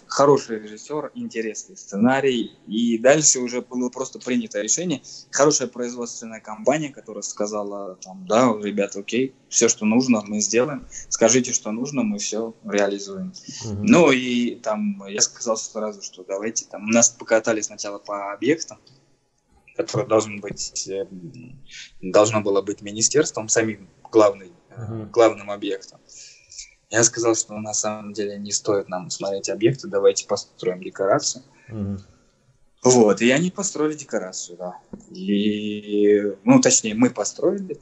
[0.09, 2.53] Хороший режиссер, интересный сценарий.
[2.67, 5.03] И дальше уже было просто принято решение.
[5.31, 10.87] Хорошая производственная компания, которая сказала, там, да, ребята, окей, все, что нужно, мы сделаем.
[11.09, 13.33] Скажите, что нужно, мы все реализуем.
[13.65, 13.83] Угу.
[13.83, 16.87] Ну и там я сказал сразу, что давайте там.
[16.87, 18.79] Нас покатали сначала по объектам,
[19.77, 21.07] которое должен быть, э,
[22.01, 25.07] должно было быть министерством, самим главный, угу.
[25.11, 26.01] главным объектом.
[26.97, 31.45] Я сказал, что на самом деле не стоит нам смотреть объекты, давайте построим декорацию.
[31.69, 31.99] Mm-hmm.
[32.85, 34.79] Вот, и они построили декорацию, да.
[35.11, 37.79] И, ну, точнее, мы построили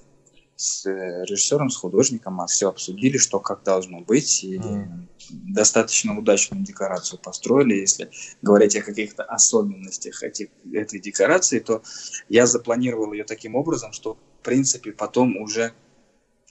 [0.56, 5.06] с режиссером, с художником, а все обсудили, что как должно быть, и mm.
[5.30, 7.74] достаточно удачную декорацию построили.
[7.74, 8.10] Если
[8.42, 11.84] говорить о каких-то особенностях этих, этой декорации, то
[12.28, 15.72] я запланировал ее таким образом, что, в принципе, потом уже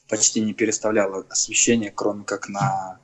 [0.10, 3.00] почти не переставляла освещение, кроме как на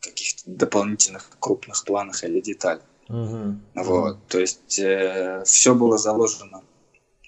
[0.00, 2.84] каких-то дополнительных крупных планах или деталях.
[3.08, 3.56] Угу.
[3.74, 6.62] Вот, то есть э, все было заложено,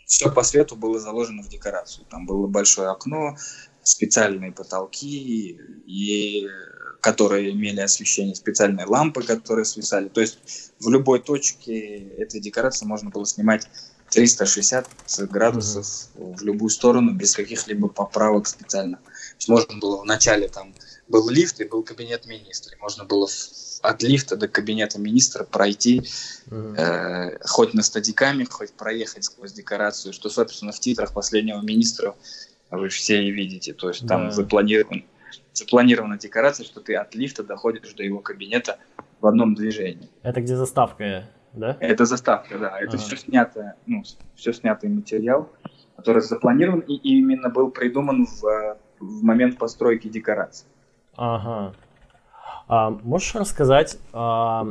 [0.07, 2.07] все по свету было заложено в декорацию.
[2.09, 3.37] Там было большое окно,
[3.83, 6.47] специальные потолки, и,
[7.01, 10.09] которые имели освещение, специальные лампы, которые свисали.
[10.09, 13.67] То есть в любой точке этой декорации можно было снимать
[14.13, 14.87] 360
[15.31, 16.37] градусов mm-hmm.
[16.37, 18.99] в любую сторону, без каких-либо поправок специально.
[18.99, 20.75] То есть можно было вначале там
[21.09, 22.77] был лифт и был кабинет министра.
[22.81, 23.29] Можно было
[23.83, 26.03] от лифта до кабинета министра пройти
[26.47, 26.77] mm-hmm.
[26.77, 32.15] э, хоть на стадиками, хоть проехать сквозь декорацию, что, собственно, в титрах последнего министра
[32.71, 33.73] вы все и видите.
[33.73, 34.31] То есть там yeah.
[34.31, 35.05] запланирован,
[35.53, 38.79] запланирована декорация, что ты от лифта доходишь до его кабинета
[39.21, 40.09] в одном движении.
[40.23, 41.77] Это где заставка, да?
[41.81, 42.79] Это заставка, да.
[42.79, 42.99] Это ага.
[42.99, 44.03] все снято, ну,
[44.35, 45.49] все снятый материал,
[45.97, 50.67] который запланирован и именно был придуман в, в момент постройки декорации.
[51.17, 51.75] Ага.
[52.69, 54.67] А, можешь рассказать, а,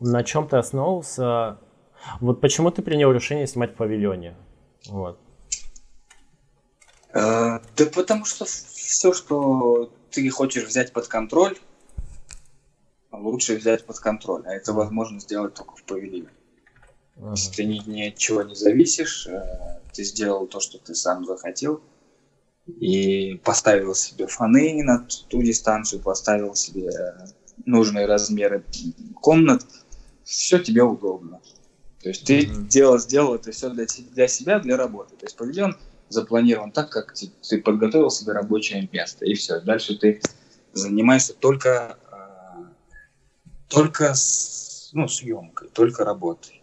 [0.00, 1.58] на чем ты основывался?
[2.20, 4.34] Вот почему ты принял решение снимать в павильоне?
[4.88, 5.18] Вот.
[7.12, 11.56] А, да потому что все, что ты хочешь взять под контроль,
[13.20, 14.42] лучше взять под контроль.
[14.46, 16.28] А это возможно сделать только в павильоне.
[17.16, 17.30] Ага.
[17.30, 21.24] Если ты ни, ни от чего не зависишь, э, ты сделал то, что ты сам
[21.24, 21.82] захотел,
[22.66, 26.90] и поставил себе фоны на ту дистанцию, поставил себе
[27.66, 28.64] нужные размеры
[29.20, 29.64] комнат,
[30.24, 31.40] все тебе удобно.
[32.02, 32.68] То есть ты mm-hmm.
[32.68, 35.16] делал, сделал это все для, для себя, для работы.
[35.16, 35.76] То есть павильон
[36.08, 39.60] запланирован так, как ты, ты подготовил себе рабочее место, и все.
[39.60, 40.20] Дальше ты
[40.72, 42.03] занимаешься только, э,
[43.68, 46.62] только с, ну, съемкой, только работой.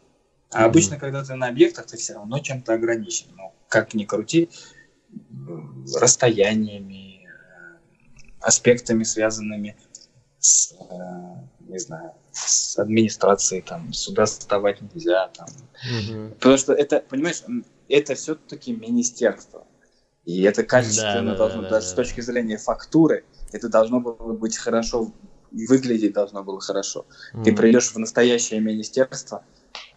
[0.52, 0.66] А mm-hmm.
[0.66, 3.28] обычно, когда ты на объектах, ты все равно чем-то ограничен.
[3.36, 4.50] Ну, как ни крути,
[5.96, 7.78] расстояниями, э,
[8.42, 9.78] аспектами, связанными
[10.40, 15.48] с, э, не знаю, с администрацией, там, сюда вставать нельзя, там.
[15.48, 16.36] Угу.
[16.36, 17.44] Потому что это, понимаешь,
[17.88, 19.66] это все-таки министерство.
[20.26, 24.34] И это качественно да, должно, да, даже да, с точки зрения фактуры, это должно было
[24.34, 25.12] быть хорошо,
[25.52, 27.06] выглядеть должно было хорошо.
[27.34, 27.44] Mm-hmm.
[27.44, 29.44] Ты придешь в настоящее министерство,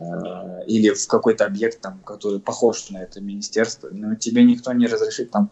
[0.01, 4.87] Э, или в какой-то объект, там, который похож на это министерство, но тебе никто не
[4.87, 5.51] разрешит там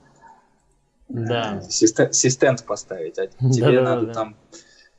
[1.08, 1.58] да.
[1.58, 4.36] Э, систент поставить, а тебе да, надо да, там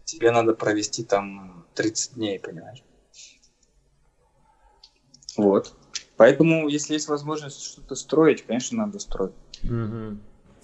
[0.05, 2.83] тебе надо провести там 30 дней, понимаешь?
[5.35, 5.73] Вот.
[6.15, 9.33] Поэтому, если есть возможность что-то строить, конечно, надо строить.
[9.63, 10.17] Угу.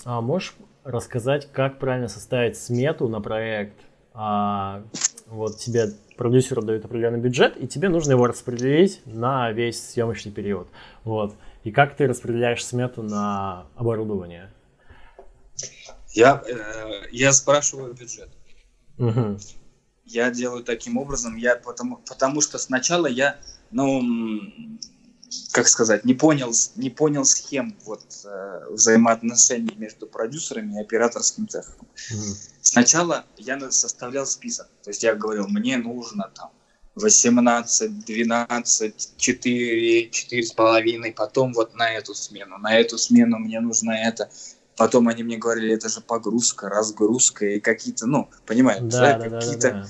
[0.06, 3.89] А можешь рассказать, как правильно составить смету на проект?
[4.14, 4.84] А,
[5.28, 10.68] вот тебе продюсеру дают определенный бюджет, и тебе нужно его распределить на весь съемочный период.
[11.04, 11.36] Вот.
[11.64, 14.52] И как ты распределяешь смету на оборудование?
[16.14, 18.30] Я, э, я спрашиваю бюджет.
[18.98, 19.38] Угу.
[20.06, 23.38] Я делаю таким образом, я потому, потому что сначала я,
[23.72, 24.02] ну,
[25.52, 31.88] как сказать, не понял, не понял схем вот, э, взаимоотношений между продюсерами и операторским цехом.
[32.12, 32.59] Mm.
[32.70, 36.52] Сначала я составлял список, то есть я говорил, мне нужно там
[36.94, 44.30] 18, 12, 4, 4,5, потом вот на эту смену, на эту смену мне нужно это.
[44.78, 49.40] Потом они мне говорили, это же погрузка, разгрузка и какие-то, ну, понимаете, да, да, да,
[49.40, 49.72] какие-то...
[49.72, 49.90] Да, да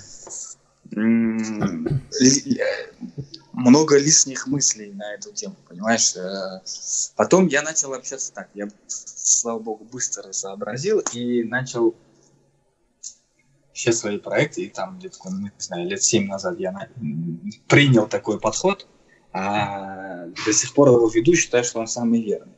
[3.51, 6.15] много лишних мыслей на эту тему, понимаешь?
[6.15, 6.61] Э,
[7.17, 11.93] потом я начал общаться так, я, слава богу, быстро сообразил и начал
[13.79, 16.89] все свои проекты, и там где-то, ну, не знаю, лет семь назад я на...
[17.69, 18.85] принял такой подход,
[19.31, 22.55] а до сих пор его веду, считаю, что он самый верный.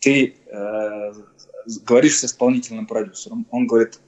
[0.00, 1.12] Ты э,
[1.86, 4.00] говоришь с исполнительным продюсером, он говорит,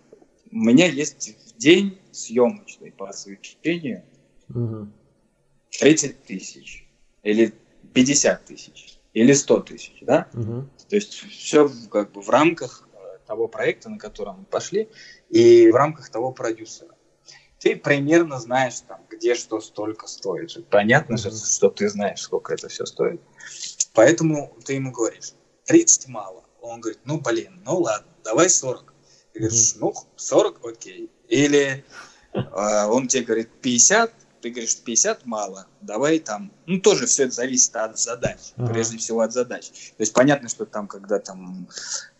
[0.50, 4.04] у меня есть день съемочный по освещению
[4.50, 4.88] угу.
[5.80, 6.86] 30 тысяч
[7.22, 7.54] или
[7.94, 10.28] 50 тысяч или 100 тысяч, да?
[10.34, 10.68] Угу.
[10.90, 14.90] То есть все как бы в рамках э, того проекта, на котором мы пошли,
[15.32, 16.94] и в рамках того продюсера.
[17.58, 20.68] Ты примерно знаешь, там, где что столько стоит.
[20.68, 23.20] Понятно же, что ты знаешь, сколько это все стоит.
[23.94, 25.32] Поэтому ты ему говоришь,
[25.64, 26.44] 30 мало.
[26.60, 28.92] Он говорит, ну, блин, ну ладно, давай 40.
[29.32, 31.10] Ты говоришь, ну, 40, окей.
[31.28, 31.84] Или
[32.34, 37.32] э, он тебе говорит 50, ты говоришь 50 мало, давай там, ну тоже все это
[37.32, 38.68] зависит от задач, uh-huh.
[38.70, 39.68] прежде всего от задач.
[39.68, 41.68] То есть понятно, что там, когда там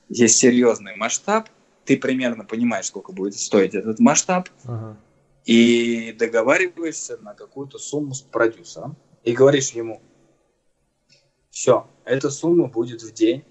[0.09, 1.49] есть серьезный масштаб,
[1.85, 4.97] ты примерно понимаешь, сколько будет стоить этот масштаб, uh-huh.
[5.45, 10.01] и договариваешься на какую-то сумму с продюсером, и говоришь ему,
[11.51, 13.45] все, эта сумма будет в день,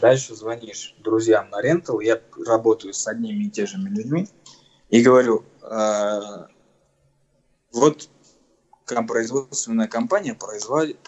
[0.00, 4.28] дальше звонишь друзьям на рентал, я работаю с одними и теми же людьми,
[4.88, 6.46] и говорю, э,
[7.72, 8.08] вот
[9.06, 10.98] производственная компания производит,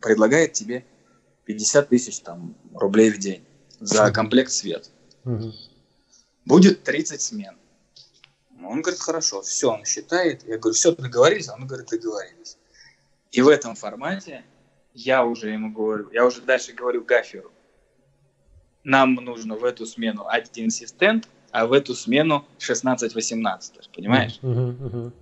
[0.00, 0.84] предлагает тебе
[1.44, 3.44] 50 тысяч там, рублей в день
[3.80, 4.90] за комплект свет.
[5.24, 5.52] Угу.
[6.46, 7.56] Будет 30 смен.
[8.64, 10.44] Он говорит, хорошо, все, он считает.
[10.44, 11.48] Я говорю, все, договорились?
[11.48, 12.56] Он говорит, договорились.
[13.32, 14.44] И в этом формате
[14.94, 17.52] я уже ему говорю, я уже дальше говорю Гаферу,
[18.82, 24.38] нам нужно в эту смену один ассистент, а в эту смену 16-18, понимаешь?
[24.40, 25.12] Мгм.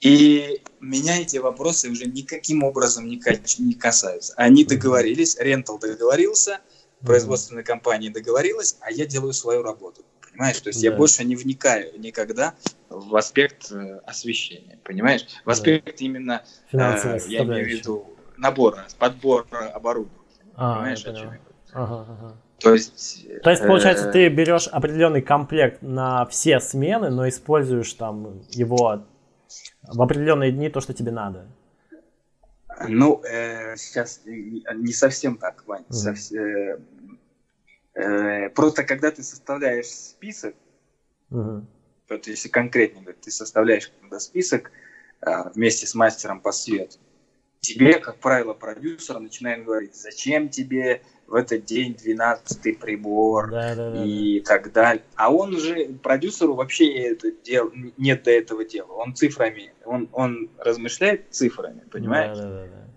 [0.00, 4.32] И меня эти вопросы уже никаким образом не, кач- не касаются.
[4.36, 6.60] Они договорились, Рентал договорился,
[7.04, 10.02] производственная компания договорилась, а я делаю свою работу.
[10.30, 10.60] Понимаешь?
[10.60, 10.96] То есть я Да.
[10.96, 12.54] больше не вникаю никогда
[12.88, 14.78] в аспект э, освещения.
[14.84, 15.26] Понимаешь?
[15.44, 18.06] В аспект именно, э, я имею в виду,
[18.36, 20.14] набора, подбора оборудования.
[20.54, 21.40] А, Понимаешь, я о чем я?
[21.72, 22.36] Ага, ага.
[22.60, 23.26] То есть...
[23.42, 29.04] То есть, получается, э, ты берешь определенный комплект на все смены, но используешь там его
[29.82, 31.46] в определенные дни то, что тебе надо.
[32.86, 35.84] Ну, э, сейчас не совсем так, Вань.
[35.88, 35.98] Мгм.
[35.98, 36.78] Совс- э,
[37.94, 40.54] э, просто когда ты составляешь список,
[41.30, 41.68] Мгм.
[42.08, 44.70] вот если конкретнее ты составляешь когда список
[45.20, 46.98] а, вместе с мастером по свету,
[47.60, 53.90] тебе, как правило, продюсер начинает говорить, зачем тебе в этот день 12 прибор Да, да,
[53.90, 54.04] да.
[54.04, 55.04] и так далее.
[55.14, 58.92] А он уже, продюсеру вообще это дел, нет до этого дела.
[58.92, 62.38] Он цифрами, он, он размышляет цифрами, понимаешь?
[62.38, 62.88] Да, да, да, да.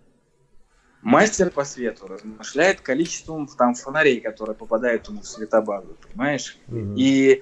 [1.02, 6.58] Мастер по свету размышляет количеством там фонарей, которые попадают ему в светобазу, понимаешь?
[6.67, 6.95] Мгм.
[6.95, 7.41] И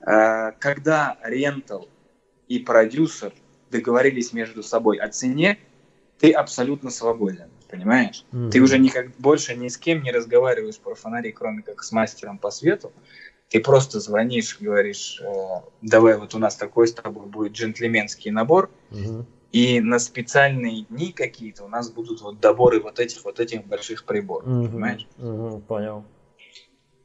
[0.00, 1.88] э, когда рентал
[2.48, 3.32] и продюсер
[3.70, 5.58] договорились между собой о цене,
[6.18, 8.24] ты абсолютно свободен, понимаешь?
[8.30, 8.50] Мгм.
[8.50, 12.38] Ты уже никак больше ни с кем не разговариваешь про фонари, кроме как с мастером
[12.38, 12.92] по свету.
[13.48, 15.32] Ты просто звонишь, говоришь, э,
[15.80, 19.26] давай вот у нас такой с тобой будет джентльменский набор, Мгм.
[19.52, 24.04] и на специальные дни какие-то у нас будут вот доборы вот этих вот этих больших
[24.04, 24.70] приборов, Мгм.
[24.70, 25.06] понимаешь?
[25.16, 25.60] Мгм.
[25.62, 26.04] Понял.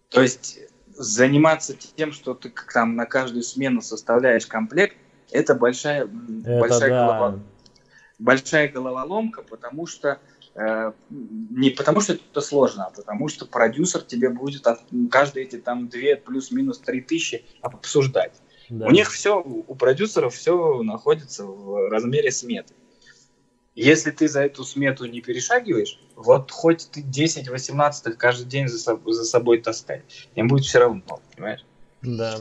[0.09, 4.97] То есть заниматься тем, что ты как там на каждую смену составляешь комплект,
[5.31, 7.05] это большая, Это большая, да.
[7.05, 7.39] голова,
[8.19, 10.19] большая головоломка, потому что
[10.55, 15.57] э, не потому что это сложно, а потому что продюсер тебе будет от, каждые эти
[15.57, 18.33] там две плюс-минус три тысячи обсуждать.
[18.69, 18.85] Да.
[18.85, 22.75] У них все, у продюсеров все находится в размере сметы.
[23.73, 29.09] Если ты за эту смету не перешагиваешь, вот хоть ты 10-18 каждый день за, соб-
[29.09, 30.03] за собой таскай,
[30.35, 31.65] им будет все равно, понимаешь?
[32.01, 32.39] Да.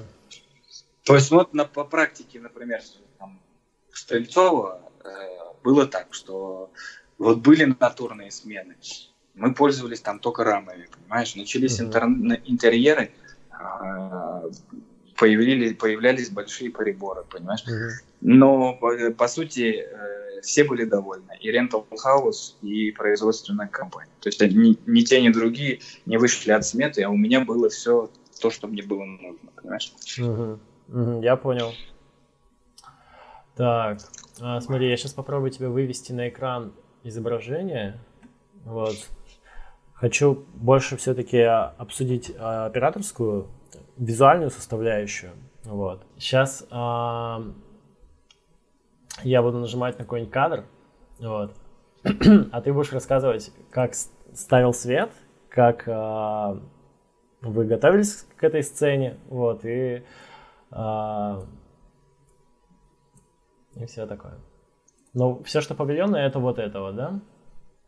[1.05, 2.83] То есть вот на, по практике, например,
[3.19, 3.41] там,
[3.93, 5.09] Стрельцова э,
[5.63, 6.71] было так, что
[7.19, 8.77] вот были натурные смены,
[9.35, 11.35] мы пользовались там только рамами, понимаешь?
[11.37, 13.13] Начались интер- интерьеры,
[13.51, 14.43] а,
[15.17, 17.65] появились, появлялись большие приборы, понимаешь?
[17.67, 17.91] Мгм.
[18.21, 21.33] Но, по, по сути, э, все были довольны.
[21.41, 24.13] И Rental House, и производственная компания.
[24.21, 27.69] То есть ни, ни те, ни другие не вышли от сметы, а у меня было
[27.69, 29.93] все то, что мне было нужно, понимаешь?
[30.19, 30.61] Мгм.
[30.89, 31.75] Мгм, Я понял.
[33.59, 33.99] Так,
[34.41, 37.99] а, смотри, я сейчас попробую тебе вывести на экран изображение.
[38.65, 38.95] Вот.
[39.95, 43.49] Хочу больше все-таки обсудить а, операторскую,
[43.97, 45.33] визуальную составляющую.
[45.65, 46.07] Вот.
[46.19, 47.43] Сейчас а,
[49.25, 50.65] я буду нажимать на какой-нибудь кадр,
[51.19, 51.53] вот.
[52.53, 53.95] а ты будешь рассказывать, как
[54.35, 55.11] ставил свет,
[55.49, 56.61] как а,
[57.41, 60.05] вы готовились к этой сцене, вот, и,
[60.71, 61.45] а,
[63.81, 64.35] и все такое.
[65.15, 67.21] Но все, что павильонное, это вот этого, да?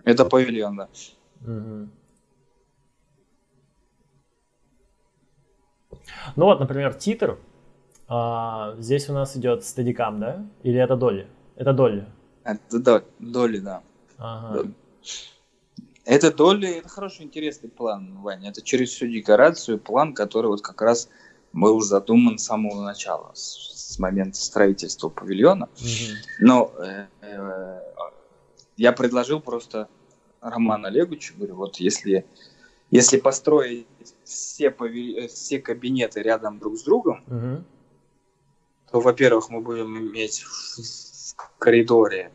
[0.05, 0.89] Это павильон, да.
[1.41, 1.91] Мгм.
[6.37, 7.39] Ну вот, например, титр.
[8.09, 10.45] А, здесь у нас идет стадикам, да?
[10.63, 11.27] Или это доли?
[11.57, 12.07] Это доли.
[12.45, 13.83] Это до- доли, да.
[14.19, 14.55] Ага.
[14.55, 14.75] Доли.
[16.05, 18.51] Это доли, это хороший, интересный план, Ваня.
[18.51, 21.09] Это через всю декорацию план, который вот как раз
[21.53, 25.69] был задуман с самого начала, с, с момента строительства павильона.
[25.81, 26.17] Мгм.
[26.39, 27.81] Но э, э,
[28.77, 29.89] я предложил просто
[30.41, 32.27] Роману Олеговичу, говорю, вот если,
[32.91, 33.89] если построить
[34.25, 37.67] все, пави- э, все кабинеты рядом друг с другом, Мгм.
[38.91, 42.33] то, во-первых, мы будем иметь в, в коридоре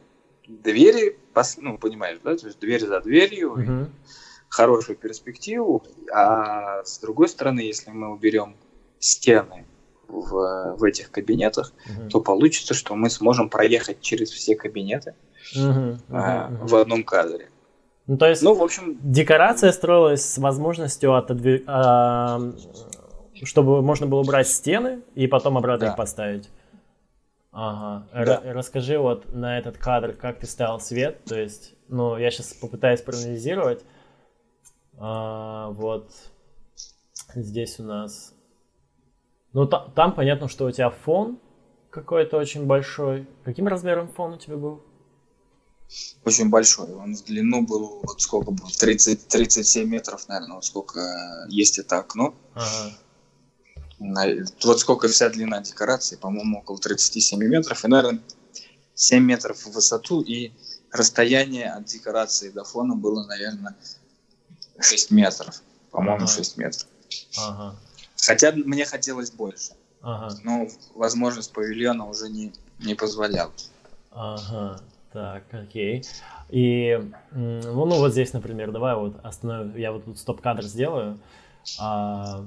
[0.47, 3.95] двери, пос- ну, понимаешь, да, то есть дверь за дверью, Мгм.
[4.49, 8.57] хорошую перспективу, а с другой стороны, если мы уберем
[9.05, 9.65] стены
[10.07, 12.09] в, в этих кабинетах, Мгм.
[12.09, 15.15] то получится, что мы сможем проехать через все кабинеты
[15.55, 15.99] Мгм.
[16.09, 16.67] а, Мгм.
[16.67, 17.49] в одном кадре.
[18.07, 22.39] Ну, то есть Ну, в общем, декорация строилась с возможностью отодви- а,
[23.43, 25.91] чтобы можно было убрать стены и потом обратно Да.
[25.91, 26.49] их поставить.
[27.51, 28.07] Ага.
[28.13, 28.41] Да.
[28.43, 31.23] Р- расскажи вот на этот кадр, как ты ставил свет.
[31.25, 33.83] То есть, ну, я сейчас попытаюсь проанализировать.
[34.97, 36.11] А, вот
[37.33, 38.34] здесь у нас.
[39.55, 41.39] Ну, та- там понятно, что у тебя фон
[41.89, 43.25] какой-то очень большой.
[43.45, 44.83] Каким размером фон у тебя был?
[46.25, 46.91] очень большой.
[46.93, 50.99] Он в длину был, вот сколько был, 30, 37 метров, наверное, вот сколько
[51.47, 52.33] есть это окно.
[52.53, 52.97] Ага.
[53.99, 54.25] На,
[54.63, 58.19] вот сколько вся длина декорации, по-моему, около 37 метров, и, наверное,
[58.95, 60.51] 7 метров в высоту, и
[60.91, 63.75] расстояние от декорации до фона было, наверное,
[64.81, 65.61] 6 метров.
[65.91, 66.27] По-моему, ага.
[66.27, 66.87] 6 метров.
[67.37, 67.75] Ага.
[68.25, 69.73] Хотя мне хотелось больше.
[70.01, 70.35] Ага.
[70.43, 73.51] Но возможность павильона уже не, не позволяла.
[74.11, 76.03] Ага, так, окей.
[76.49, 76.99] И,
[77.31, 81.19] ну, ну вот здесь, например, давай вот остановим, я вот тут стоп-кадр сделаю.
[81.79, 82.45] А,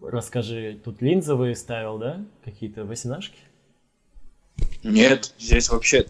[0.00, 2.24] расскажи, тут линзы вы ставил, да?
[2.44, 3.38] Какие-то восьминашки?
[4.82, 6.06] Нет, здесь вообще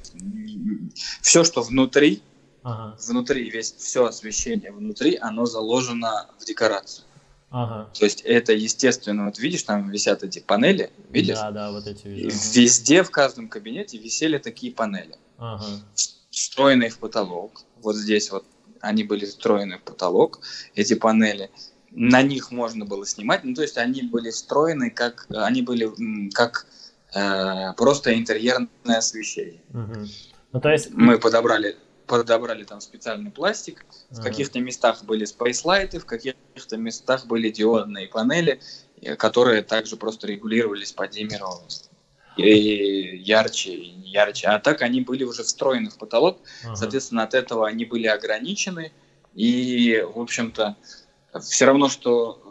[1.22, 2.22] все, что внутри,
[2.62, 2.96] ага.
[3.00, 7.06] внутри, весь все освещение внутри, оно заложено в декорацию.
[7.50, 7.90] Ага.
[7.98, 11.36] То есть это естественно, вот видишь, там висят эти панели, видишь?
[11.36, 12.36] Да, да, вот эти вижу.
[12.54, 15.64] Везде в каждом кабинете висели такие панели, ага.
[16.30, 17.62] встроенные в потолок.
[17.82, 18.44] Вот здесь вот
[18.80, 20.40] они были встроены в потолок,
[20.74, 21.50] эти панели.
[21.92, 25.90] На них можно было снимать, ну то есть они были встроены как, они были
[26.32, 26.66] как
[27.14, 29.62] э, просто интерьерное освещение.
[29.70, 30.06] Угу.
[30.52, 30.90] Ну, то есть...
[30.92, 31.76] Мы подобрали,
[32.06, 38.60] подобрали там специальный пластик, в каких-то местах были спейслайты, в каких-то местах были диодные панели,
[39.02, 41.48] э, которые также просто регулировались по диммеру
[42.36, 44.48] и ярче, и не ярче.
[44.48, 46.76] А так они были уже встроены в потолок, ага.
[46.76, 48.92] соответственно, от этого они были ограничены.
[49.34, 50.76] И, в общем-то,
[51.40, 52.42] все равно, что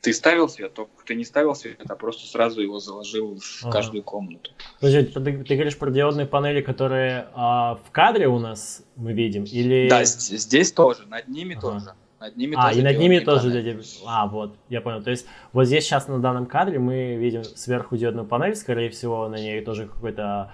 [0.00, 3.72] ты ставил свет, только ты не ставил свет, а просто сразу его заложил в ага.
[3.72, 4.52] каждую комнату.
[4.80, 9.44] Подожди, ты, ты говоришь про диодные панели, которые а, в кадре у нас мы видим,
[9.44, 9.88] или...
[9.88, 11.60] Да, здесь тоже, над ними ага.
[11.60, 11.92] тоже.
[12.20, 13.82] Над ними а, тоже и над ними тоже панели.
[14.06, 15.02] А, вот, я понял.
[15.02, 19.28] То есть вот здесь сейчас на данном кадре мы видим сверху диодную панель, скорее всего,
[19.28, 20.52] на ней тоже какой-то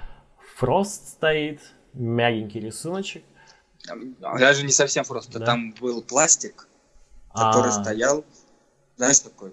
[0.57, 1.61] фрост стоит,
[1.93, 3.25] мягенький рисуночек.
[4.21, 5.45] Даже не совсем фрост, да?
[5.45, 6.69] там был пластик,
[7.35, 7.83] который А-а-а.
[7.83, 8.25] стоял
[9.03, 9.53] знаешь, такой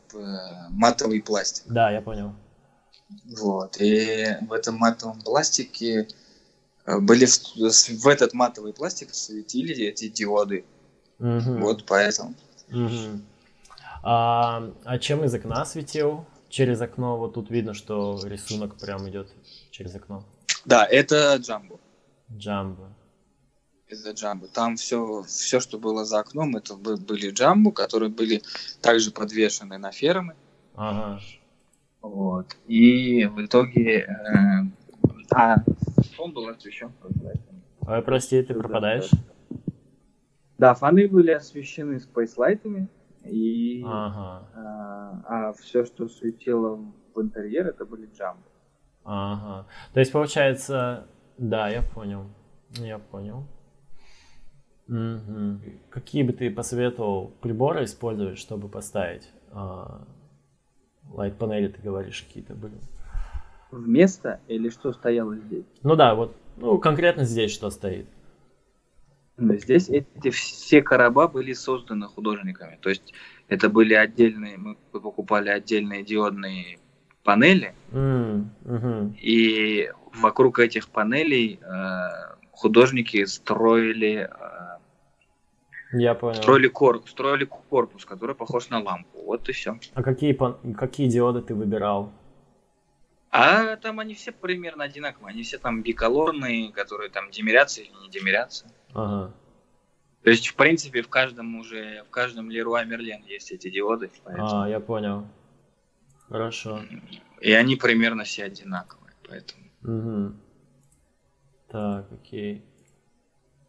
[0.70, 1.64] матовый пластик.
[1.68, 2.34] Да, я понял.
[3.42, 6.08] Вот, и в этом матовом пластике
[6.86, 10.66] э, были в, в этот матовый пластик светили эти диоды.
[11.18, 11.58] Угу.
[11.62, 12.36] Вот поэтому.
[12.70, 13.22] Угу.
[14.04, 16.28] А, а чем из окна светил?
[16.50, 19.32] Через окно, вот тут видно, что рисунок прям идет
[19.72, 20.24] через окно.
[20.66, 21.80] Да, это джамбо.
[22.32, 22.90] Джамбо
[23.90, 24.48] из-за джамбо.
[24.48, 28.42] Там все, все, что было за окном, это были джамбо, которые были
[28.82, 30.36] также подвешены на фермы.
[30.76, 31.20] Ага.
[32.02, 32.56] Вот.
[32.68, 34.02] И в итоге...
[34.02, 34.66] Э,
[35.32, 35.58] а,
[36.18, 36.92] он был освещен.
[37.88, 39.10] Ой, прости, ты пропадаешь?
[40.58, 42.90] Да, фоны были освещены спейслайтами,
[43.24, 44.48] и ага.
[44.54, 46.80] а, а все, что светило
[47.16, 48.44] в интерьер, это были джамбо.
[49.06, 49.66] Ага.
[49.94, 52.26] То есть, получается, да, я понял.
[52.78, 53.46] Я понял.
[54.90, 55.60] Угу.
[55.92, 60.02] Какие бы ты посоветовал приборы использовать, чтобы поставить а,
[61.12, 62.74] лайт панели, ты говоришь, какие-то были?
[63.72, 65.66] Вместо или что стояло здесь?
[65.84, 68.08] Ну да, вот ну, конкретно здесь что стоит.
[69.38, 72.78] Ну, здесь эти все короба были созданы художниками.
[72.82, 73.14] То есть
[73.48, 76.80] это были отдельные, мы покупали отдельные диодные
[77.24, 79.16] панели, mm, угу.
[79.22, 84.49] и вокруг этих панелей э, художники строили э,
[85.92, 86.36] я понял.
[86.36, 87.02] Строили, кор...
[87.08, 89.22] Строили корпус, который похож на лампу.
[89.24, 89.80] Вот и все.
[89.94, 90.38] А какие,
[90.74, 92.12] какие диоды ты выбирал?
[93.32, 95.34] А там они все примерно одинаковые.
[95.34, 98.66] Они все там биколорные, которые там демерятся или не демерятся.
[98.94, 99.34] Ага.
[100.24, 104.12] То есть, в принципе, в каждом уже, в каждом Леруа Мерлен есть эти диоды.
[104.24, 104.62] Поэтому...
[104.62, 105.28] А, я понял.
[106.28, 106.82] Хорошо.
[107.42, 109.64] И они примерно все одинаковые, поэтому.
[109.84, 110.36] Угу.
[111.70, 112.66] Так, окей.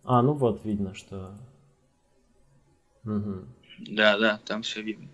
[0.05, 1.39] А, ну вот видно, что
[3.05, 3.47] Угу.
[3.91, 5.09] Да, да, там все видно.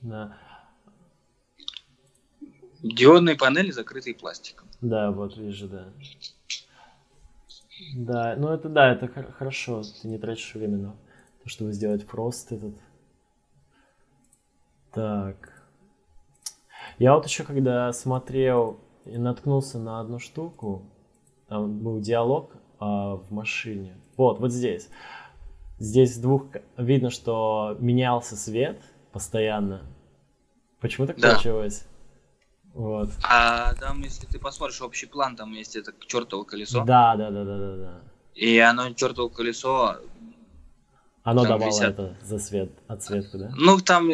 [0.00, 0.38] Да.
[2.82, 4.68] Диодные панели, закрытые пластиком.
[4.80, 5.92] Да, вот вижу, да.
[7.94, 10.96] Да, ну это да, это хорошо, ты не тратишь время на
[11.42, 12.74] то, чтобы сделать фрост этот.
[14.92, 15.52] Так.
[16.98, 20.90] Я вот еще когда смотрел и наткнулся на одну штуку,
[21.48, 23.96] там был диалог а, в машине.
[24.16, 24.88] Вот, вот здесь.
[25.78, 26.46] Здесь двух
[26.76, 28.80] видно, что менялся свет
[29.12, 29.82] постоянно.
[30.80, 31.32] Почему так да.
[31.32, 31.86] получилось?
[32.72, 33.10] Вот.
[33.22, 36.84] А там, если ты посмотришь общий план, там есть это чертово колесо.
[36.84, 38.00] Да, да, да, да, да, да.
[38.34, 39.96] И оно чертово колесо
[41.26, 41.94] Оно там давало висят...
[41.94, 43.50] это за свет, отсветку, да?
[43.56, 44.08] Ну, там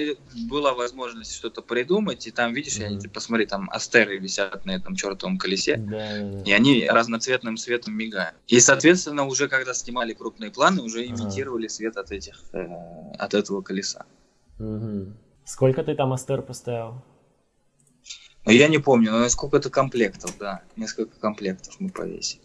[0.48, 3.00] была возможность что-то придумать, и там, видишь, mm-hmm.
[3.02, 6.42] я, посмотри, там астеры висят на этом чертовом колесе, да, да, да.
[6.42, 8.34] и они разноцветным светом мигают.
[8.46, 11.74] И, соответственно, уже когда снимали крупные планы, уже имитировали ага.
[11.74, 12.66] свет от этих, э,
[13.18, 14.06] от этого колеса.
[14.58, 15.12] Угу.
[15.44, 17.02] Сколько ты там астер поставил?
[18.46, 20.62] Ну, я не помню, но сколько-то комплектов, да.
[20.76, 22.40] Несколько комплектов мы повесили.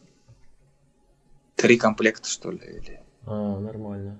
[1.56, 3.02] Три комплекта, что ли, или...
[3.26, 4.20] А, нормально.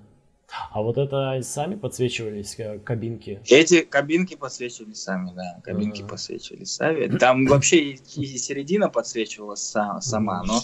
[0.70, 3.40] А вот это сами подсвечивались э, кабинки?
[3.46, 5.60] Эти кабинки подсвечивались сами, да.
[5.62, 6.08] Кабинки uh-huh.
[6.08, 7.18] подсвечивались сами.
[7.18, 10.60] Там вообще и, середина подсвечивалась сам, сама, но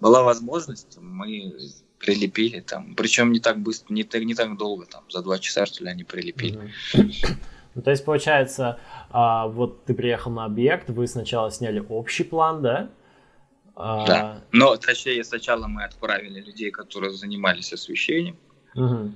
[0.00, 1.54] была возможность, мы
[1.98, 2.94] прилепили там.
[2.94, 5.90] Причем не так быстро, не так, не так долго, там, за два часа, что ли,
[5.90, 6.72] они прилепили.
[6.94, 7.36] Uh-huh.
[7.74, 8.80] Ну, то есть, получается,
[9.10, 12.90] а, вот ты приехал на объект, вы сначала сняли общий план, да?
[13.74, 14.06] А...
[14.06, 14.44] Да.
[14.50, 18.38] Но, точнее, сначала мы отправили людей, которые занимались освещением.
[18.74, 19.12] Угу.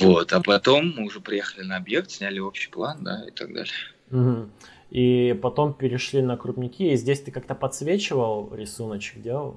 [0.00, 3.72] Вот, а потом мы уже приехали на объект, сняли общий план, да, и так далее.
[4.10, 4.50] Угу.
[4.90, 9.56] И потом перешли на крупники, и здесь ты как-то подсвечивал рисуночек, делал?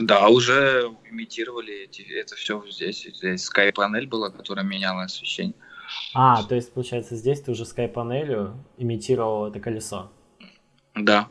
[0.00, 3.06] Да, уже имитировали эти, это все здесь.
[3.14, 5.54] Здесь скай-панель была, которая меняла освещение.
[6.14, 10.10] А, то есть, получается, здесь ты уже скай-панелью имитировал это колесо?
[10.94, 11.28] Да.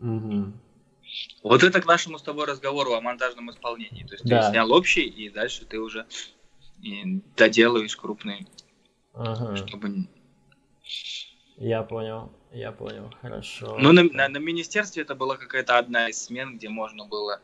[0.00, 0.52] Угу.
[1.42, 4.04] Вот это к нашему с тобой разговору о монтажном исполнении.
[4.04, 4.42] То есть да.
[4.42, 6.06] ты снял общий, и дальше ты уже
[6.82, 8.46] и доделаешь крупный,
[9.14, 9.56] ага.
[9.56, 10.08] чтобы...
[11.56, 13.76] Я понял, я понял, хорошо.
[13.78, 17.40] Ну, на, на, на министерстве это была какая-то одна из смен, где можно было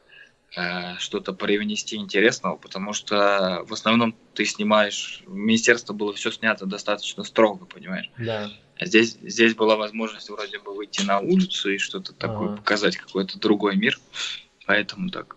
[0.56, 7.22] э, что-то привнести интересного, потому что в основном ты снимаешь, министерство было все снято достаточно
[7.22, 8.10] строго, понимаешь?
[8.18, 8.50] Да.
[8.76, 12.56] А здесь, здесь была возможность вроде бы выйти на улицу и что-то такое, ага.
[12.56, 13.98] показать какой-то другой мир,
[14.66, 15.36] поэтому так.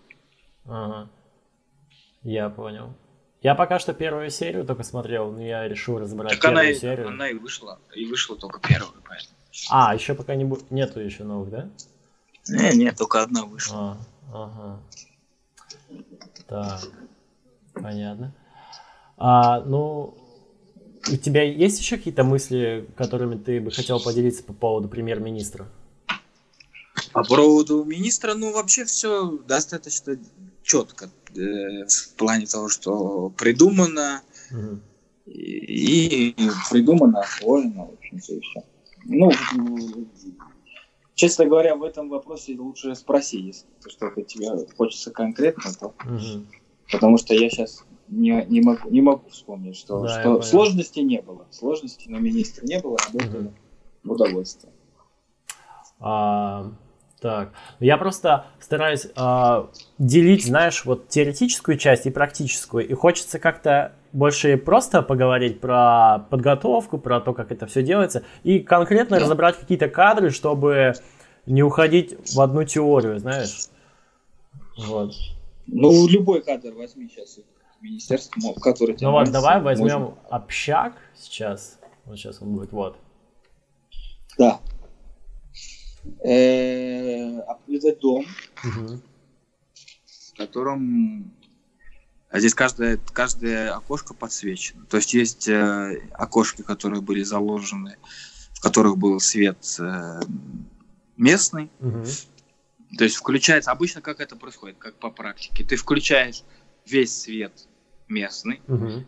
[0.66, 1.10] Ага.
[2.24, 2.95] Я понял.
[3.42, 7.08] Я пока что первую серию только смотрел, но я решил разобрать так первую она серию.
[7.08, 9.36] она и вышла, и вышла только первая, поэтому.
[9.70, 11.70] А, еще пока не будет, нету еще новых, да?
[12.48, 13.98] Не, нет, только одна вышла.
[14.32, 14.80] А, ага.
[16.48, 16.82] Так,
[17.74, 18.32] понятно.
[19.18, 20.16] А, ну,
[21.12, 25.68] у тебя есть еще какие-то мысли, которыми ты бы хотел поделиться по поводу премьер-министра?
[27.12, 30.18] По поводу министра, ну, вообще все достаточно
[30.64, 34.22] четко э, в плане того, что придумано
[35.26, 38.64] и, и придумано, освоено, в общем-то, и все.
[39.05, 39.32] Ну,
[41.16, 45.93] честно говоря, в этом вопросе лучше спроси, если что-то тебе хочется конкретно, то...
[46.91, 51.22] Потому что я сейчас не, не, могу, не могу вспомнить, что, да, что сложностей не
[51.22, 51.47] было.
[51.49, 53.53] Сложностей на министре не было, работали угу.
[54.03, 54.74] в удовольствие.
[55.99, 56.72] А,
[57.22, 59.68] так, я просто стараюсь э,
[60.00, 66.98] делить, знаешь, вот теоретическую часть и практическую, и хочется как-то больше просто поговорить про подготовку,
[66.98, 69.26] про то, как это все делается, и конкретно да.
[69.26, 70.94] разобрать какие-то кадры, чтобы
[71.46, 73.68] не уходить в одну теорию, знаешь.
[74.80, 75.12] Вот.
[75.68, 77.38] Ну, любой кадр возьми сейчас
[77.82, 80.18] министерство, который тебе Ну вот, давай возьмем можно...
[80.32, 81.78] общак сейчас.
[82.06, 82.98] Вот сейчас он будет, вот.
[84.40, 84.60] Да
[86.24, 87.38] э,
[87.68, 88.26] это дом,
[88.64, 91.32] в котором
[92.30, 94.86] а здесь каждое, каждое окошко подсвечено.
[94.86, 97.97] То есть есть э, окошки, которые были заложены,
[98.54, 100.22] в которых был свет э,
[101.18, 101.70] местный.
[101.82, 102.06] Угу.
[102.97, 105.66] То есть включается, обычно как это происходит, как по практике.
[105.66, 106.43] Ты включаешь
[106.86, 107.68] весь свет
[108.08, 109.06] местный, угу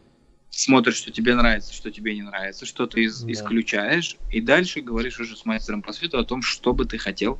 [0.55, 3.31] смотришь, что тебе нравится, что тебе не нравится, что ты из, да.
[3.31, 7.39] исключаешь, и дальше говоришь уже с мастером по свету о том, что бы ты хотел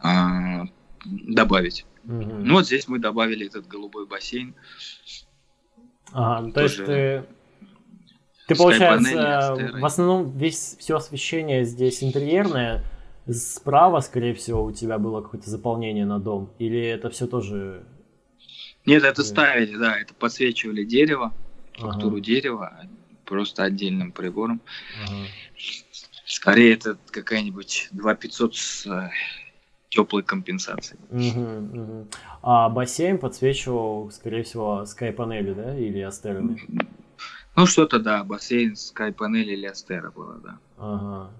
[0.00, 0.64] а,
[1.04, 1.86] добавить.
[2.04, 2.14] Угу.
[2.14, 4.54] Ну вот здесь мы добавили этот голубой бассейн.
[6.12, 7.24] Ага, ну, то есть ты,
[8.48, 12.84] ты получается, в основном весь все освещение здесь интерьерное,
[13.30, 17.84] справа, скорее всего, у тебя было какое-то заполнение на дом, или это все тоже...
[18.84, 21.32] Нет, это ставили, да, это подсвечивали дерево,
[21.74, 22.24] фактуру ага.
[22.24, 22.86] дерева
[23.24, 24.60] просто отдельным прибором.
[25.04, 25.26] Ага.
[26.26, 29.10] Скорее это какая-нибудь 2500 с э,
[29.88, 31.00] теплой компенсацией.
[31.10, 32.06] Угу, угу.
[32.42, 36.60] А бассейн подсвечивал, скорее всего, скай-панели, да, или астерами?
[37.54, 40.58] Ну, что-то, да, бассейн, скай-панель или астера было, да.
[40.78, 41.30] Ага.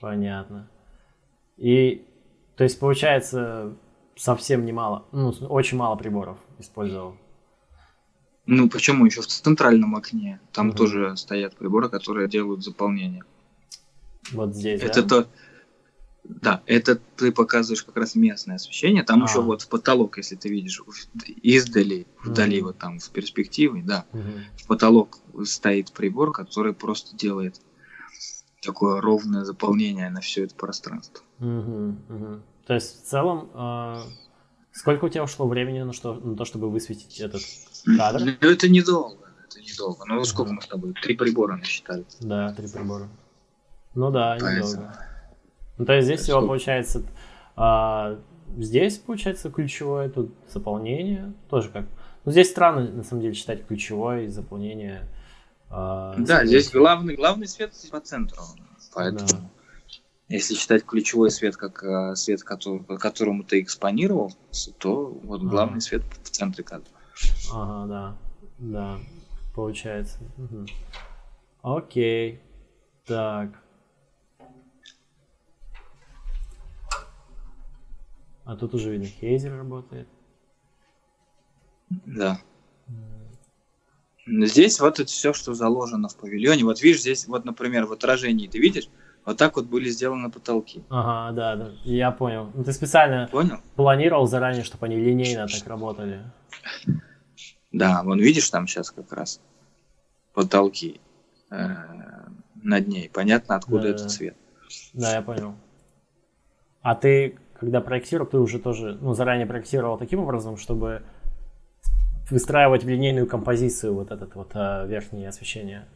[0.00, 0.68] Понятно.
[1.56, 2.04] И,
[2.56, 3.76] то есть, получается,
[4.16, 7.16] совсем немало, ну, очень мало приборов использовал.
[8.46, 10.40] Ну, почему еще в центральном окне?
[10.52, 10.76] Там угу.
[10.76, 13.24] тоже стоят приборы, которые делают заполнение.
[14.32, 15.08] Вот здесь, Это да?
[15.08, 15.28] то...
[16.24, 19.02] Да, это ты показываешь как раз местное освещение.
[19.02, 19.26] Там а.
[19.26, 20.80] еще вот в потолок, если ты видишь
[21.42, 27.16] издали, вдали, mm вот там в перспективе, да, mm в потолок стоит прибор, который просто
[27.16, 27.60] делает
[28.62, 31.24] такое ровное заполнение на все это пространство.
[31.40, 33.96] mm mm То есть в целом, э,
[34.70, 37.42] сколько у тебя ушло времени на, что, на то, чтобы высветить этот
[37.84, 38.36] кадр?
[38.40, 40.04] Ну, это недолго, это недолго.
[40.06, 40.94] Ну, сколько мы с тобой?
[41.02, 42.04] Три прибора насчитали.
[42.20, 43.08] Да, три прибора.
[43.94, 44.56] Ну да, Поэтому...
[44.56, 44.98] недолго.
[45.78, 47.02] Ну, то есть здесь всего получается...
[47.56, 48.18] А,
[48.56, 51.86] здесь, получается, ключевое, тут заполнение, тоже как...
[52.24, 55.08] Ну, здесь странно, на самом деле, читать ключевое и заполнение.
[55.68, 58.42] А, да, здесь главный, главный свет по центру,
[58.94, 59.28] поэтому...
[59.28, 59.50] Да.
[60.28, 64.32] Если считать ключевой свет как а, свет, который, которому ты экспонировал,
[64.78, 65.80] то вот главный ага.
[65.80, 66.88] свет в центре кадра.
[67.52, 68.16] Ага, да.
[68.58, 68.98] Да,
[69.54, 70.18] получается.
[70.38, 70.66] Угу.
[71.62, 72.40] Окей.
[73.06, 73.50] Так.
[78.44, 80.08] А тут уже видно, Хейзер работает.
[82.06, 82.40] Да.
[84.26, 86.64] Здесь вот это все, что заложено в павильоне.
[86.64, 88.88] Вот видишь, здесь, вот, например, в отражении ты видишь,
[89.24, 90.84] вот так вот были сделаны потолки.
[90.90, 91.72] Ага, да, да.
[91.84, 92.50] Я понял.
[92.54, 93.58] Ну, ты специально понял?
[93.76, 96.22] планировал заранее, чтобы они линейно так работали.
[97.72, 99.40] Да, вон видишь там сейчас как раз
[100.34, 101.00] потолки
[101.50, 101.74] э,
[102.62, 103.10] над ней.
[103.12, 104.08] Понятно, откуда да, этот да.
[104.08, 104.36] цвет.
[104.92, 105.54] Да, я понял.
[106.82, 111.02] А ты когда проектировал, ты уже тоже ну, заранее проектировал таким образом, чтобы
[112.28, 115.86] выстраивать в линейную композицию вот этот вот а, верхнее освещение?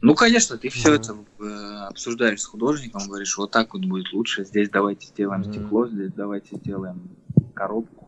[0.00, 0.96] Ну, конечно, ты все mm-hmm.
[0.96, 5.52] это э, обсуждаешь с художником, говоришь, вот так вот будет лучше, здесь давайте сделаем mm-hmm.
[5.52, 7.10] стекло, здесь давайте сделаем
[7.54, 7.99] коробку,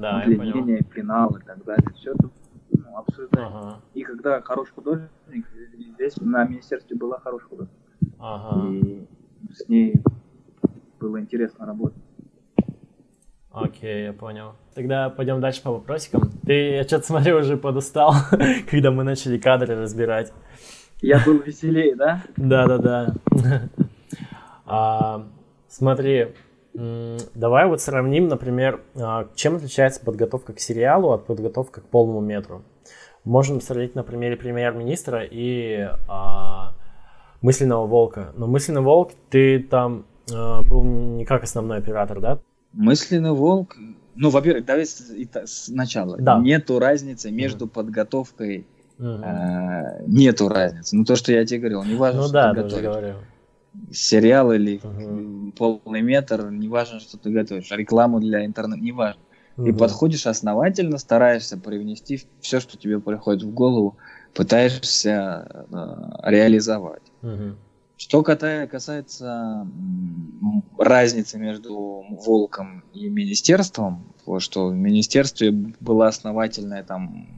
[0.00, 1.86] да, удлинение, пенал и так далее.
[1.94, 2.30] Все это
[2.72, 3.46] ну, обсуждаем.
[3.48, 3.80] Ага.
[3.94, 5.10] И когда хороший художник,
[5.94, 7.74] здесь на министерстве была хорошая художник.
[8.18, 8.68] Ага.
[8.70, 9.06] И
[9.52, 10.02] с ней
[11.00, 12.02] было интересно работать.
[13.50, 14.56] Окей, я понял.
[14.74, 16.32] Тогда пойдем дальше по вопросикам.
[16.44, 18.14] Ты, я что-то смотрю, уже подустал,
[18.70, 20.32] когда мы начали кадры разбирать.
[21.00, 22.22] Я был веселее, да?
[22.36, 23.14] Да, да, да.
[24.66, 25.26] а,
[25.68, 26.34] смотри,
[26.74, 32.62] давай вот сравним, например, а, чем отличается подготовка к сериалу от подготовки к полному метру.
[33.24, 36.74] Можем сравнить на примере премьер-министра и а,
[37.40, 38.32] мысленного волка.
[38.36, 42.40] Но мысленный волк, ты там а, был не как основной оператор, да?
[42.72, 43.76] Мысленный волк,
[44.16, 46.16] ну, во-первых, давай сначала.
[46.18, 46.38] Да.
[46.38, 48.66] Нету разницы между mm подготовкой,
[48.98, 50.96] mm э, нету разницы.
[50.96, 52.84] Ну, то, что я тебе говорил, не важно, ну, что да, ты готовишь.
[52.84, 53.14] Говорил.
[53.92, 57.70] Сериал или mm полный метр, не важно, что ты готовишь.
[57.70, 59.20] Рекламу для интернета, не важно.
[59.56, 63.96] mm И подходишь основательно, стараешься привнести все, что тебе приходит в голову,
[64.34, 67.02] пытаешься э, реализовать.
[67.22, 67.56] mm
[67.96, 69.66] что касается
[70.78, 77.28] разницы между Волком и Министерством, что в Министерстве была основательная там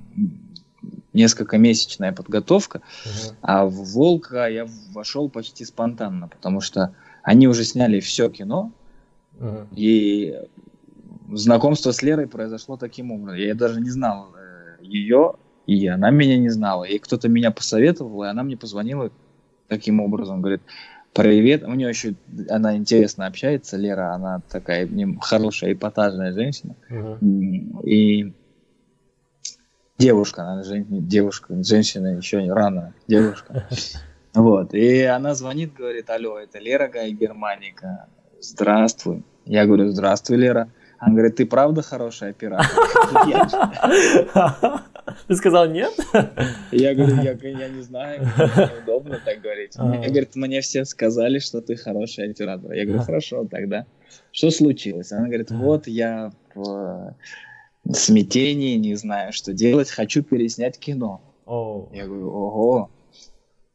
[1.16, 7.64] несколько месячная подготовка, uh а в Волка я вошел почти спонтанно, потому что они уже
[7.64, 8.70] сняли все кино,
[9.40, 10.36] uh и
[11.32, 13.40] знакомство с Лерой произошло таким образом.
[13.40, 15.34] Я даже не знал э, ее,
[15.66, 16.84] и она меня не знала.
[16.84, 19.10] И кто-то меня посоветовал, и она мне позвонила
[19.68, 20.62] таким образом, говорит,
[21.12, 22.14] привет, у нее еще,
[22.48, 24.88] она интересно общается, Лера, она такая
[25.20, 27.82] хорошая, эпатажная женщина, uh-huh.
[27.84, 28.32] и
[29.98, 33.68] девушка, она жен, девушка, женщина еще не рано, девушка,
[34.34, 38.06] вот, и она звонит, говорит, алло, это Лера Гай Германика,
[38.40, 42.66] здравствуй, я говорю, здравствуй, Лера, она говорит, ты правда хороший оператор?
[45.28, 45.92] Ты сказал нет?
[46.72, 49.74] Я говорю, я, я не знаю, неудобно так говорить.
[49.76, 49.84] А.
[49.84, 52.72] Мне, говорит, мне все сказали, что ты хороший оператор.
[52.72, 53.86] Я говорю, хорошо, тогда.
[54.32, 55.12] Что случилось?
[55.12, 56.32] Она говорит, вот я
[57.92, 61.20] смятении, не знаю, что делать, хочу переснять кино.
[61.92, 62.90] Я говорю, ого.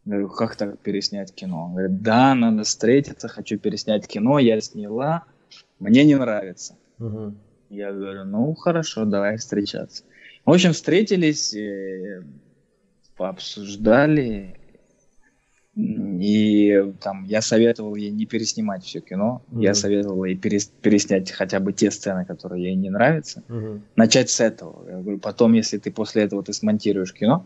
[0.06, 1.66] Я говорю, как так переснять кино?
[1.66, 5.26] Он говорит, да, надо встретиться, хочу переснять кино, я сняла,
[5.80, 6.76] мне не нравится.
[7.00, 7.36] Угу.
[7.70, 10.04] Я говорю, ну хорошо, давай встречаться.
[10.44, 12.24] В общем, встретились, э,
[13.16, 14.58] пообсуждали,
[15.76, 19.62] и там я советовал ей не переснимать все кино, mm-hmm.
[19.64, 23.82] я советовал ей перес, переснять хотя бы те сцены, которые ей не нравятся, mm-hmm.
[23.96, 24.86] начать с этого.
[24.90, 27.46] Я говорю, потом, если ты после этого ты смонтируешь кино,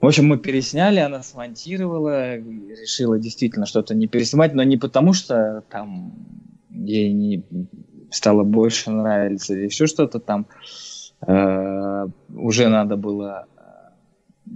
[0.00, 5.62] в общем, мы пересняли, она смонтировала, решила действительно что-то не переснимать, но не потому, что
[5.68, 6.14] там
[6.70, 7.44] ей не
[8.10, 10.46] стало больше нравиться или еще что-то там.
[11.26, 13.46] Э, уже надо было...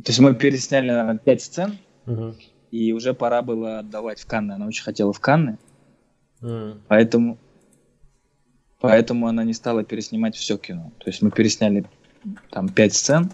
[0.02, 2.34] То есть мы пересняли, наверное, пять сцен, угу.
[2.74, 4.54] И уже пора было отдавать в Канны.
[4.54, 5.58] Она очень хотела в Канны.
[6.40, 6.80] Mm.
[6.88, 7.38] Поэтому,
[8.80, 10.90] поэтому она не стала переснимать все кино.
[10.98, 11.86] То есть мы пересняли
[12.50, 13.30] там пять сцен,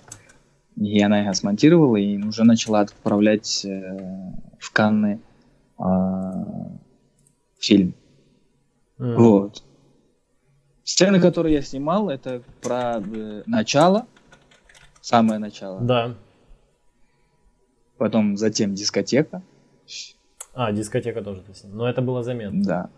[0.77, 5.23] и она их смонтировала и уже начала отправлять э, в Канны
[5.79, 5.85] э,
[7.59, 7.95] фильм.
[8.99, 9.15] Mm.
[9.17, 9.63] Вот.
[10.85, 14.07] Сцены, которые я снимал, это про э, начало,
[15.01, 15.81] самое начало.
[15.81, 16.15] Да.
[18.01, 19.43] Потом затем дискотека.
[20.55, 21.81] А, дискотека тоже ты снимал.
[21.81, 22.65] Но это было заметно.
[22.65, 22.91] Да.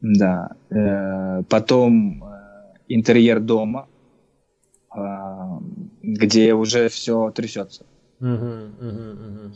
[0.00, 0.50] Да.
[0.68, 3.86] Э, потом э, интерьер дома,
[4.92, 5.00] э,
[6.02, 7.86] где уже все трясется.
[8.18, 8.28] Угу,
[8.80, 9.54] угу, угу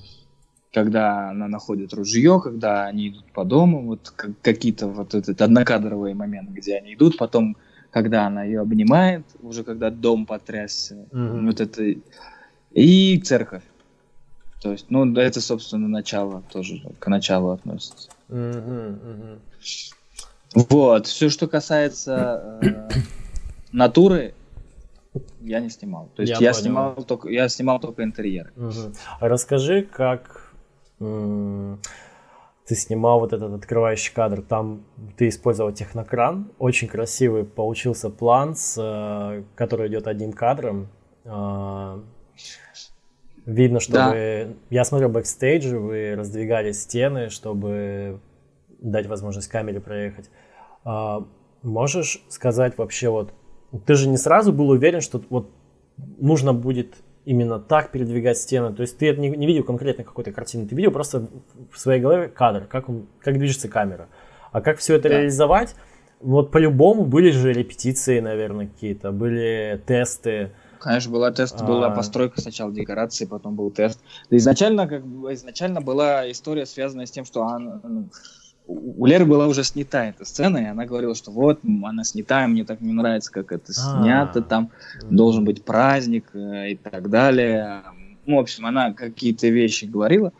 [0.73, 6.53] когда она находит ружье, когда они идут по дому, вот какие-то вот этот однокадровые моменты,
[6.53, 7.57] где они идут, потом,
[7.91, 11.83] когда она ее обнимает, уже когда дом потрясся, вот это
[12.71, 13.65] и церковь.
[14.61, 18.11] То есть, ну, это, собственно, начало тоже к началу относится.
[18.29, 19.39] Mm-hmm, mm-hmm.
[20.69, 22.89] Вот, все, что касается э,
[23.73, 24.35] натуры,
[25.41, 26.09] я не снимал.
[26.15, 28.53] То есть я, я снимал только я снимал только интерьер.
[28.57, 28.95] Угу.
[29.21, 30.53] Расскажи, как
[30.99, 34.85] ты снимал вот этот открывающий кадр, там
[35.17, 40.89] ты использовал технокран, очень красивый получился план, с, э, который идет одним кадром.
[43.51, 44.11] Видно, что да.
[44.11, 44.57] вы...
[44.71, 48.21] Я смотрю бэкстейдж, вы раздвигали стены, чтобы
[48.79, 50.31] дать возможность камере проехать.
[50.85, 51.27] А,
[51.63, 53.33] можешь сказать вообще вот...
[53.87, 55.51] Ты же не сразу был уверен, что вот
[56.19, 56.95] нужно будет
[57.25, 58.73] именно так передвигать стены.
[58.73, 61.29] То есть ты не, не видел конкретно какой-то картины, ты видел просто
[61.73, 64.09] в своей голове кадр, как, он, как движется камера.
[64.53, 65.17] А как все это да.
[65.19, 65.75] реализовать?
[66.21, 70.53] Вот по-любому были же репетиции, наверное, какие-то, были тесты.
[70.81, 71.65] Конечно, была тест, а...
[71.65, 74.01] была постройка сначала декорации, потом был тест.
[74.31, 78.09] изначально, как бы, изначально была история, связанная с тем, что она, ну,
[78.67, 82.65] у Леры была уже снята эта сцена, и она говорила, что вот, она снята, мне
[82.65, 84.71] так не нравится, как это снято, там
[85.11, 87.83] должен быть праздник э, и так далее.
[88.27, 90.33] Ну, в общем, она какие-то вещи говорила,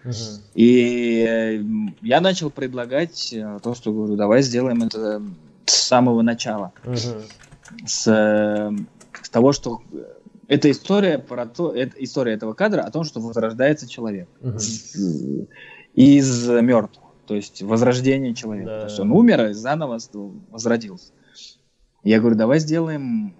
[0.55, 1.63] и э,
[2.03, 5.23] я начал предлагать э, то, что говорю, давай сделаем это
[5.67, 6.73] с самого начала.
[7.87, 8.05] С,
[9.23, 9.81] с того, что
[10.51, 14.29] это история про то, это история этого кадра о том, что возрождается человек
[15.95, 18.71] из мертвого то есть возрождение человека.
[18.71, 18.81] Да.
[18.81, 20.01] То есть он умер и заново
[20.51, 21.13] возродился.
[22.03, 23.37] Я говорю, давай сделаем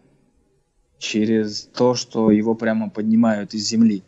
[0.99, 4.05] через то, что его прямо поднимают из земли.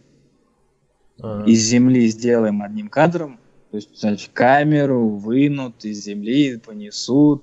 [1.21, 1.51] Ага.
[1.51, 3.41] Из земли сделаем одним кадром,
[3.73, 7.43] то есть значит, камеру вынут из земли, понесут,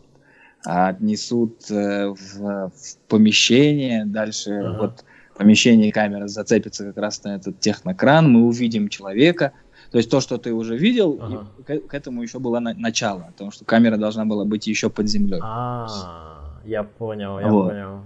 [0.64, 4.78] отнесут э, в, в помещение, дальше ага.
[4.80, 5.06] вот
[5.40, 9.54] помещение камера зацепится как раз на этот технокран, мы увидим человека,
[9.90, 11.48] то есть то, что ты уже видел, ага.
[11.66, 15.08] к, к этому еще было на, начало, потому что камера должна была быть еще под
[15.08, 15.40] землей.
[15.42, 17.70] А, я понял, я вот.
[17.70, 18.02] понял.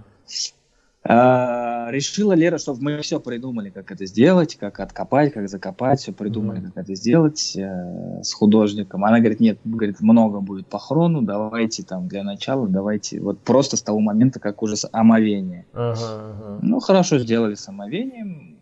[1.06, 6.12] А, решила Лера, что мы все придумали, как это сделать, как откопать, как закопать, все
[6.12, 6.72] придумали, mm-hmm.
[6.72, 9.04] как это сделать э, с художником.
[9.04, 13.76] Она говорит, нет, говорит, много будет по хрону, давайте там для начала, давайте вот просто
[13.76, 15.66] с того момента, как уже омовение.
[15.74, 16.58] Uh-huh, uh-huh.
[16.62, 18.58] Ну хорошо, сделали с омовением,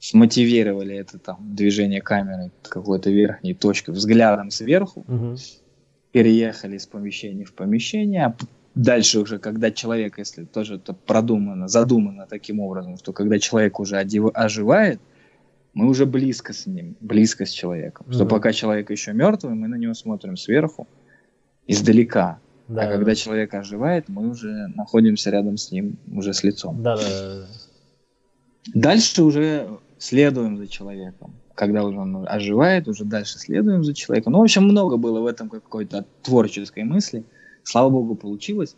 [0.00, 5.36] смотивировали это там движение камеры какой-то верхней точкой взглядом сверху, угу.
[6.10, 8.36] переехали из помещения в помещение, а
[8.74, 13.98] дальше уже, когда человек, если тоже это продумано, задумано таким образом, что когда человек уже
[13.98, 15.00] оживает,
[15.74, 18.06] мы уже близко с ним, близко с человеком.
[18.06, 18.14] Угу.
[18.14, 20.86] Что пока человек еще мертвый, мы на него смотрим сверху,
[21.66, 22.38] издалека.
[22.68, 22.92] Да, а да.
[22.92, 26.82] когда человек оживает, мы уже находимся рядом с ним, уже с лицом.
[26.82, 27.46] Да, да, да.
[28.74, 29.68] Дальше уже
[29.98, 31.34] следуем за человеком.
[31.54, 34.32] Когда уже он оживает, уже дальше следуем за человеком.
[34.32, 37.24] Ну, в общем, много было в этом какой-то творческой мысли.
[37.62, 38.76] Слава богу, получилось.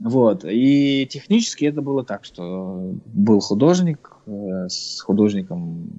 [0.00, 0.44] Вот.
[0.44, 5.90] И технически это было так, что был художник э, с художником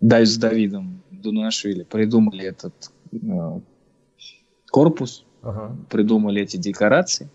[0.00, 3.60] Дай с Давидом Дунашвили придумали этот э,
[4.70, 5.76] корпус, ага.
[5.90, 7.30] придумали эти декорации,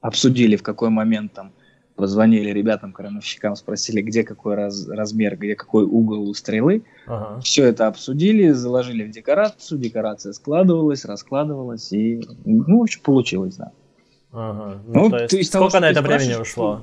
[0.00, 1.52] обсудили в какой момент там
[1.98, 6.84] позвонили ребятам, крановщикам, спросили, где какой раз, размер, где какой угол у стрелы.
[7.06, 7.40] Ага.
[7.40, 13.72] Все это обсудили, заложили в декорацию, декорация складывалась, раскладывалась, и, ну, в общем, получилось, да.
[14.30, 14.80] Ага.
[14.86, 16.82] Ну, ну, то есть, есть сколько того, на это времени ушло?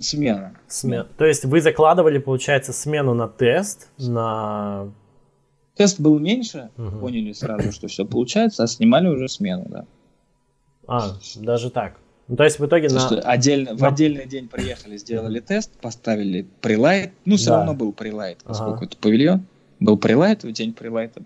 [0.00, 0.54] Смена.
[0.66, 1.06] Смена.
[1.18, 4.88] То есть вы закладывали, получается, смену на тест, на...
[5.76, 7.00] Тест был меньше, угу.
[7.00, 9.84] поняли сразу, что все получается, а снимали уже смену, да.
[10.86, 11.96] А, даже так.
[12.32, 13.08] Ну, то есть в итоге на...
[13.20, 13.76] отдельно, на...
[13.76, 17.12] в отдельный день приехали, сделали тест, поставили прилайт.
[17.26, 17.58] Ну, все да.
[17.58, 18.84] равно был прилайт, поскольку ага.
[18.86, 19.44] это павильон.
[19.80, 21.20] Был прилайт в день прилайта.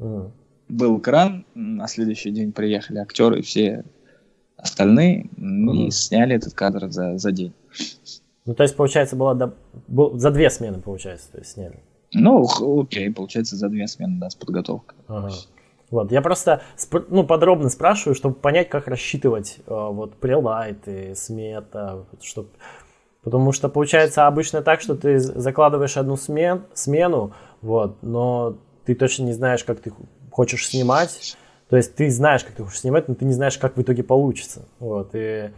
[0.00, 0.32] Угу.
[0.68, 3.84] был кран, на следующий день приехали актеры, все
[4.56, 5.74] остальные, угу.
[5.74, 7.52] и сняли этот кадр за, за день.
[8.44, 9.54] Ну, то есть, получается, было до...
[9.86, 10.18] был...
[10.18, 11.78] за две смены, получается, то есть сняли.
[12.12, 12.44] Ну,
[12.80, 14.98] окей, получается, за две смены, да, с подготовкой.
[15.06, 15.30] Ага.
[15.90, 16.62] Вот, я просто
[17.08, 22.48] ну, подробно спрашиваю, чтобы понять, как рассчитывать э, вот прелайты, смета, чтобы...
[23.22, 27.32] Потому что получается обычно так, что ты закладываешь одну смен, смену,
[27.62, 29.92] вот, но ты точно не знаешь, как ты
[30.30, 31.36] хочешь снимать.
[31.68, 34.02] То есть ты знаешь, как ты хочешь снимать, но ты не знаешь, как в итоге
[34.02, 34.66] получится.
[34.78, 35.50] Вот, и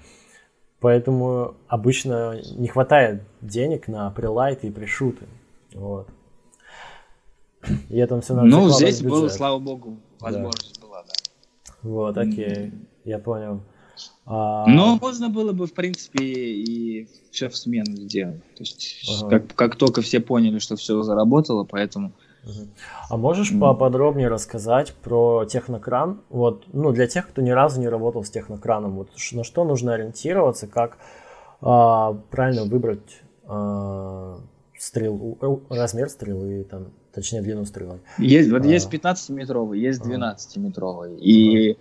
[0.80, 5.26] поэтому обычно не хватает денег на прилайты и пришуты.
[5.74, 6.08] Вот.
[7.88, 10.86] И это все надо Ну, здесь было, слава богу, возможность да.
[10.86, 11.72] была, да.
[11.82, 12.72] Вот, окей,
[13.04, 13.62] я понял.
[14.26, 14.66] А...
[14.66, 18.42] Но можно было бы, в принципе, и все в смену сделать.
[18.54, 19.30] То есть, ага.
[19.30, 22.12] как, как только все поняли, что все заработало, поэтому...
[23.10, 23.60] А можешь mm.
[23.60, 26.22] поподробнее рассказать про технокран?
[26.30, 29.92] Вот, ну, для тех, кто ни разу не работал с технокраном, вот на что нужно
[29.92, 30.96] ориентироваться, как
[31.60, 34.38] а, правильно выбрать а,
[34.78, 38.00] стрелу, размер стрелы, там, точнее длину стрелы.
[38.18, 38.68] Есть, вот а...
[38.68, 41.18] есть 15-метровый, есть 12-метровый.
[41.18, 41.76] И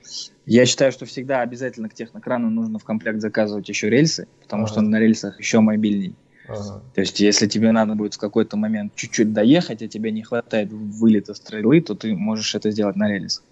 [0.46, 4.72] я считаю, что всегда обязательно к технокрану нужно в комплект заказывать еще рельсы, потому ага.
[4.72, 6.16] что на рельсах еще мобильней.
[6.48, 6.82] Ага.
[6.96, 10.72] То есть, если тебе надо будет в какой-то момент чуть-чуть доехать, а тебе не хватает
[10.72, 13.44] вылета стрелы, то ты можешь это сделать на рельсах.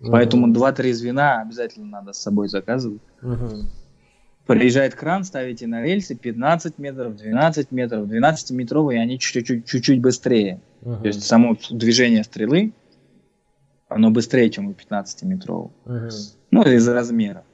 [0.00, 3.00] Поэтому 2-3 звена обязательно надо с собой заказывать.
[3.22, 3.66] Ага.
[4.46, 10.60] Приезжает кран, ставите на рельсы 15 метров, 12 метров, 12-метровые, они чуть-чуть, быстрее.
[10.82, 11.00] Uh-huh.
[11.00, 12.74] То есть само движение стрелы,
[13.88, 15.70] оно быстрее, чем у 15-метрового.
[15.86, 16.10] Uh-huh.
[16.50, 17.44] Ну, из-за размера.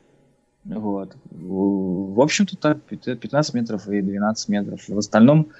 [0.65, 1.17] Вот.
[1.31, 4.89] В общем-то, так, 15 метров и 12 метров.
[4.89, 5.53] В остальном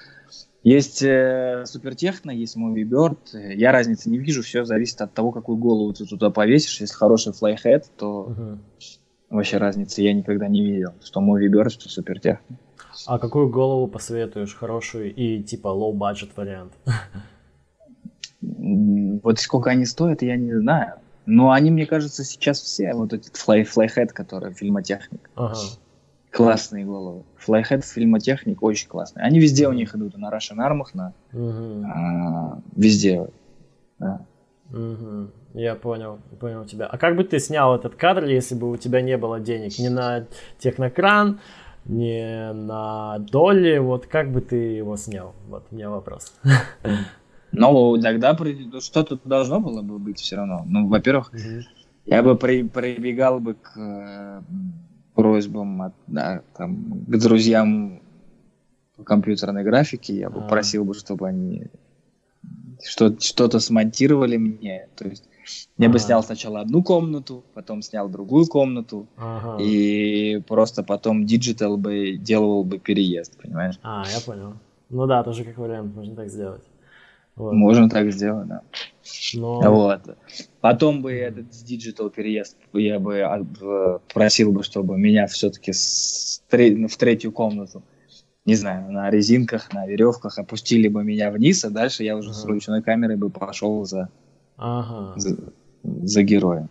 [0.63, 3.17] есть э, супертехно, есть Movie
[3.55, 6.81] Я разницы не вижу, все зависит от того, какую голову ты туда повесишь.
[6.81, 8.57] Если хороший флайхед, то uh-huh
[9.31, 12.57] вообще разницы я никогда не видел, что Movie что супертехно.
[13.07, 16.73] А какую голову посоветуешь, хорошую и типа low budget вариант?
[18.41, 20.95] Вот сколько они стоят, я не знаю.
[21.25, 25.29] Но они, мне кажется, сейчас все, вот этот флай, флайхед, который фильмотехник.
[25.35, 25.55] Ага.
[26.31, 27.23] Классные головы.
[27.37, 29.23] Флайхед фильмотехник очень классный.
[29.23, 31.85] Они везде у них идут, на Russian Armах, на угу.
[31.85, 33.27] а, везде.
[33.99, 34.25] Да.
[34.71, 35.29] Угу.
[35.53, 36.85] Я понял, понял тебя.
[36.85, 39.89] А как бы ты снял этот кадр, если бы у тебя не было денег ни
[39.89, 40.25] на
[40.59, 41.39] технокран,
[41.85, 43.77] ни на доли?
[43.79, 45.33] Вот как бы ты его снял?
[45.49, 46.33] Вот у меня вопрос.
[47.53, 48.37] Ну, тогда
[48.79, 50.63] что-то должно было бы быть все равно.
[50.65, 51.33] Ну, во-первых,
[52.05, 54.41] я бы при, прибегал бы к э,
[55.15, 58.01] просьбам от, да, там, к друзьям
[58.95, 60.15] по компьютерной графике.
[60.15, 60.47] Я бы а.
[60.47, 61.67] просил бы, чтобы они
[62.83, 64.87] что, что-то смонтировали мне.
[64.95, 65.27] То есть
[65.77, 65.93] я ага.
[65.93, 69.61] бы снял сначала одну комнату, потом снял другую комнату, ага.
[69.61, 73.79] и просто потом digital бы делал бы переезд, понимаешь?
[73.83, 74.53] А, я понял.
[74.89, 76.63] Ну да, тоже как вариант, можно так сделать.
[77.35, 77.53] Вот.
[77.53, 78.61] Можно так сделать, да.
[79.33, 79.61] Но...
[79.61, 80.17] Вот.
[80.59, 87.83] Потом бы этот digital переезд я бы просил бы, чтобы меня все-таки в третью комнату,
[88.45, 92.37] не знаю, на резинках, на веревках опустили бы меня вниз, а дальше я уже ага.
[92.37, 94.09] с ручной камерой бы пошел за
[94.61, 95.19] ага.
[95.19, 95.37] за,
[95.83, 96.69] за героя.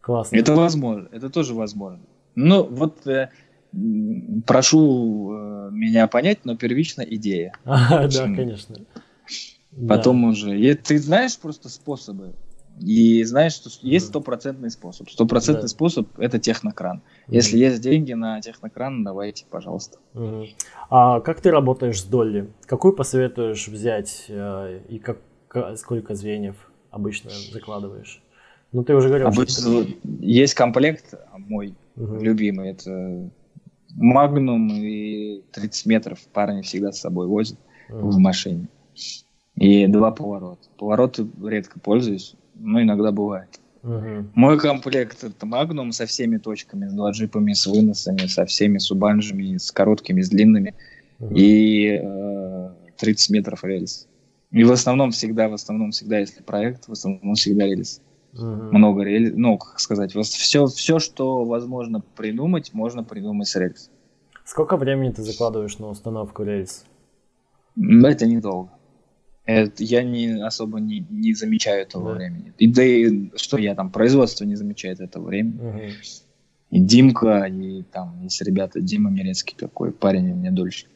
[0.00, 0.36] Классно.
[0.36, 2.00] Это возможно, это тоже возможно.
[2.34, 3.30] Ну, вот э,
[4.46, 7.52] прошу э, меня понять, но первично идея.
[7.64, 8.76] А, да, конечно.
[9.88, 10.28] Потом да.
[10.28, 10.58] уже.
[10.58, 12.34] И ты знаешь просто способы.
[12.80, 15.10] И знаешь, что есть стопроцентный способ.
[15.10, 15.68] Стопроцентный да.
[15.68, 16.98] способ это технокран.
[16.98, 17.34] Mm-hmm.
[17.34, 19.98] Если есть деньги на технокран, давайте, пожалуйста.
[20.14, 20.46] Mm-hmm.
[20.90, 22.48] А как ты работаешь с Долли?
[22.66, 25.18] Какую посоветуешь взять э, и как,
[25.76, 26.67] сколько звеньев?
[26.98, 28.22] Обычно закладываешь?
[28.72, 29.86] Ну, ты уже говорил, обычно что...
[30.20, 32.16] Есть комплект мой угу.
[32.16, 33.30] любимый, это
[33.96, 38.10] Магнум и 30 метров парни всегда с собой возят угу.
[38.10, 38.68] в машине.
[39.56, 40.68] И два поворота.
[40.76, 43.58] Повороты редко пользуюсь, но иногда бывает.
[43.82, 44.28] Угу.
[44.34, 49.72] Мой комплект это Магнум со всеми точками, с джибами, с выносами, со всеми субанжами, с
[49.72, 50.74] короткими, с длинными.
[51.20, 51.34] Угу.
[51.34, 54.06] И э, 30 метров рельс.
[54.50, 58.00] И в основном всегда, в основном всегда, если проект, в основном всегда рельс.
[58.32, 58.42] Угу.
[58.42, 63.90] Много рельс, ну, как сказать, все, все, что возможно придумать, можно придумать с рельс.
[64.44, 66.84] Сколько времени ты закладываешь на установку рельс?
[67.76, 68.70] Это недолго.
[69.44, 72.18] Это, я не особо не, не замечаю этого да.
[72.18, 72.52] времени.
[72.58, 75.68] И да и что я там, производство не замечает этого времени.
[75.68, 75.80] Угу.
[76.70, 80.86] И Димка, и там есть ребята, Дима Мирецкий такой парень у меня дольше.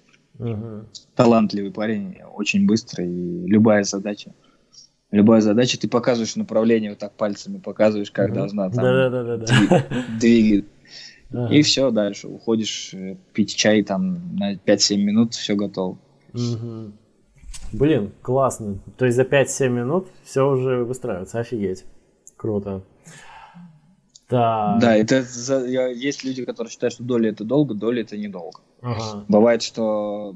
[0.51, 0.87] Угу.
[1.15, 4.33] Талантливый парень, очень быстрый, и любая задача
[5.13, 8.35] любая задача, ты показываешь направление, вот так пальцами показываешь, как угу.
[8.35, 9.87] должна там да, да, да, да.
[10.19, 10.65] двигать.
[11.31, 11.55] Ага.
[11.55, 15.99] И все, дальше уходишь э, пить чай там на 5-7 минут, все готово.
[16.35, 16.93] Угу.
[17.73, 18.79] Блин, классно.
[18.99, 21.41] То есть за 5-7 минут все уже выстраивается.
[21.41, 21.85] Офигеть.
[22.37, 22.83] Круто.
[24.33, 24.79] Да.
[24.81, 28.61] Да, это за, есть люди, которые считают, что доля это долго, доля это недолго.
[28.81, 29.25] Ага.
[29.29, 30.35] Бывает, что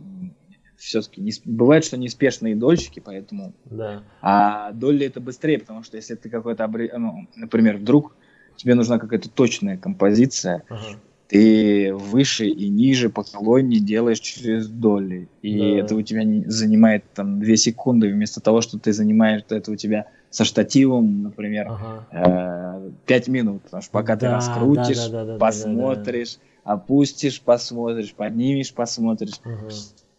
[0.76, 3.54] все-таки не, бывает, что неспешные дольщики, поэтому.
[3.64, 4.02] Да.
[4.20, 8.14] А доля это быстрее, потому что если ты какой-то, ну, например, вдруг
[8.56, 11.00] тебе нужна какая-то точная композиция, ага.
[11.28, 15.30] ты выше и ниже по колонне делаешь через доли.
[15.40, 15.78] И да.
[15.78, 19.76] это у тебя не, занимает там 2 секунды, вместо того, что ты занимаешь, это у
[19.76, 20.06] тебя
[20.36, 22.06] со штативом, например, ага.
[22.12, 23.62] э, 5 минут.
[23.62, 26.72] Потому что пока да, ты раскрутишь, да, да, да, посмотришь, да, да, да.
[26.74, 29.40] опустишь, посмотришь, поднимешь, посмотришь.
[29.44, 29.70] Ага.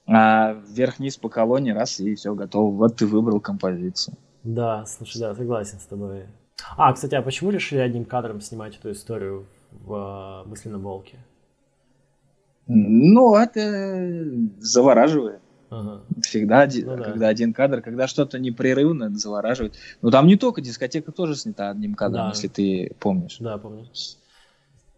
[0.07, 2.73] А вверх-вниз по колонне, раз, и все, готово.
[2.73, 4.15] Вот ты выбрал композицию.
[4.43, 6.23] Да, слушай, да, согласен с тобой.
[6.77, 11.19] А, кстати, а почему решили одним кадром снимать эту историю в uh, «Мысленном волке»?
[12.65, 14.25] Ну, это
[14.57, 15.41] завораживает.
[15.69, 16.01] Ага.
[16.21, 17.03] Всегда, ну, да.
[17.03, 19.75] когда один кадр, когда что-то непрерывно, завораживает.
[20.01, 22.29] Но там не только дискотека тоже снята одним кадром, да.
[22.29, 23.37] если ты помнишь.
[23.39, 23.85] Да, помню.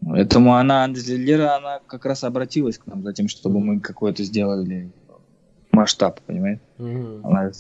[0.06, 4.92] Поэтому она, Лера, она как раз обратилась к нам за тем, чтобы мы какое-то сделали
[5.72, 6.60] масштаб, понимаешь?
[6.78, 7.22] Mm-hmm.
[7.24, 7.52] Она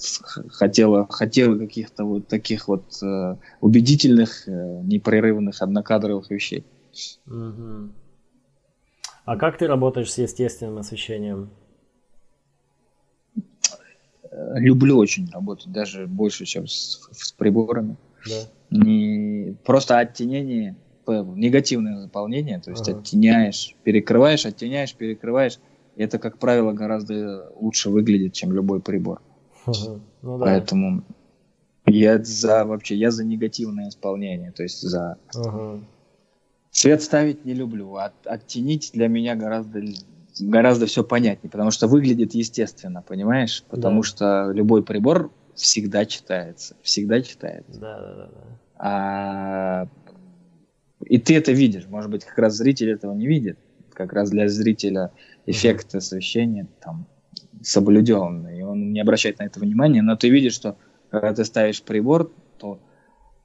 [0.49, 6.65] хотела, хотела каких-то вот таких вот э, убедительных, э, непрерывных, однокадровых вещей.
[7.27, 7.89] Mm-hmm.
[9.25, 11.49] А как ты работаешь с естественным освещением?
[14.31, 17.97] Люблю очень работать, даже больше, чем с, с приборами.
[18.25, 18.43] Да.
[18.69, 20.75] Не, просто оттенение,
[21.07, 22.99] негативное заполнение, то есть ага.
[22.99, 25.59] оттеняешь, перекрываешь, оттеняешь, перекрываешь
[25.99, 29.21] это, как правило, гораздо лучше выглядит, чем любой прибор.
[29.65, 30.45] Ну, да.
[30.45, 31.03] Поэтому
[31.85, 35.79] я за вообще я за негативное исполнение, то есть за ага.
[36.71, 39.79] свет ставить не люблю, а оттенить для меня гораздо
[40.39, 43.63] гораздо все понятнее, потому что выглядит естественно, понимаешь?
[43.69, 44.07] Потому да.
[44.07, 47.79] что любой прибор всегда читается, всегда читается.
[47.79, 48.29] Да, да, да.
[48.77, 49.87] А
[51.05, 53.57] и ты это видишь, может быть, как раз зритель этого не видит,
[53.93, 55.11] как раз для зрителя
[55.45, 57.05] эффект освещения там
[57.61, 60.77] соблюден, и он не обращает на это внимания, но ты видишь, что
[61.09, 62.79] когда ты ставишь прибор, то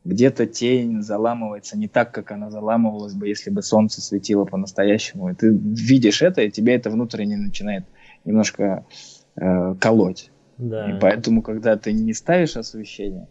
[0.04, 5.30] где-то тень заламывается не так, как она заламывалась бы, если бы солнце светило по-настоящему.
[5.30, 7.84] И ты видишь это, и тебя это внутренне начинает
[8.24, 8.86] немножко
[9.36, 10.30] э, колоть.
[10.58, 10.90] Да.
[10.90, 13.28] И поэтому, когда ты не ставишь освещение,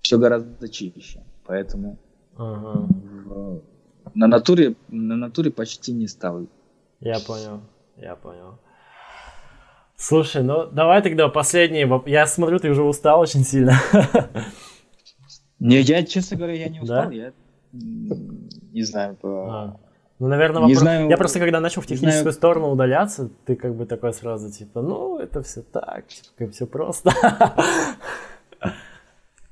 [0.00, 1.22] все гораздо чище.
[1.44, 1.98] Поэтому
[2.36, 2.88] ага.
[3.26, 3.62] в,
[4.14, 6.48] на натуре на натуре почти не ставлю.
[7.00, 7.60] Я понял,
[7.96, 8.58] я понял.
[9.96, 11.86] Слушай, ну давай тогда последний.
[12.10, 13.74] Я смотрю, ты уже устал очень сильно.
[15.60, 17.06] Не, я, честно говоря, я не устал.
[17.06, 17.12] Да?
[17.12, 17.32] Я
[17.72, 19.16] не знаю.
[19.16, 19.28] По...
[19.28, 19.76] А.
[20.18, 20.78] Ну, наверное, вопрос...
[20.78, 21.08] знаю...
[21.08, 22.34] я просто когда начал в техническую знаю...
[22.34, 27.12] сторону удаляться, ты как бы такой сразу типа, ну, это все так, типа, все просто.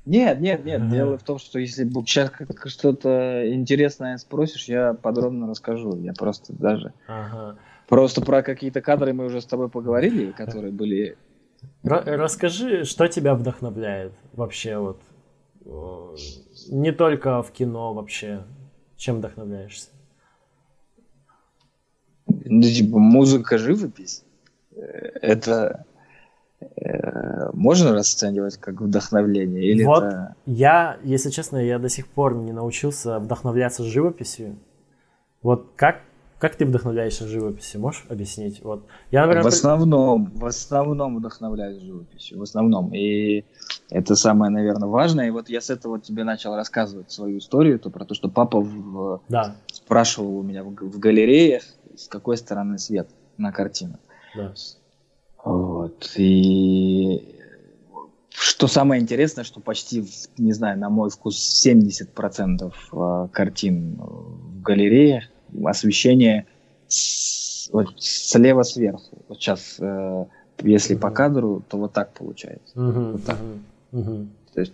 [0.05, 0.81] Нет, нет, нет.
[0.81, 0.91] Ага.
[0.91, 2.31] Дело в том, что если сейчас
[2.65, 5.95] что-то интересное спросишь, я подробно расскажу.
[5.97, 6.93] Я просто даже...
[7.07, 7.57] Ага.
[7.87, 11.17] Просто про какие-то кадры мы уже с тобой поговорили, которые были...
[11.83, 14.99] Расскажи, что тебя вдохновляет вообще вот?
[15.65, 18.45] Не только в кино вообще.
[18.95, 19.89] Чем вдохновляешься?
[22.27, 24.23] Ну, типа, музыка, живопись.
[24.75, 25.85] Э, это
[26.61, 29.63] Э, можно расценивать как вдохновление?
[29.63, 30.35] Или вот это...
[30.45, 34.57] я, если честно, я до сих пор не научился вдохновляться живописью.
[35.41, 36.01] Вот как,
[36.39, 37.81] как ты вдохновляешься живописью?
[37.81, 38.63] Можешь объяснить?
[38.63, 42.93] Вот я, например, в основном, в основном вдохновляюсь живописью, в основном.
[42.93, 43.43] И
[43.89, 45.27] это самое, наверное, важное.
[45.27, 48.61] И вот я с этого тебе начал рассказывать свою историю, то про то, что папа
[48.61, 49.21] в...
[49.27, 49.57] да.
[49.67, 51.63] спрашивал у меня в, в галереях,
[51.97, 53.99] с какой стороны свет на картинах.
[54.35, 54.53] Да.
[55.43, 56.13] Вот.
[56.15, 57.35] И
[58.29, 60.05] что самое интересное, что почти,
[60.37, 65.29] не знаю, на мой вкус, 70% а, картин в галерее
[65.65, 66.45] освещение
[66.87, 69.23] с, вот, слева сверху.
[69.27, 70.25] Вот сейчас, э,
[70.61, 70.99] если uh-huh.
[70.99, 72.75] по кадру, то вот так получается.
[72.75, 73.11] Uh-huh.
[73.13, 73.37] Вот так.
[73.91, 74.27] Uh-huh.
[74.53, 74.73] То есть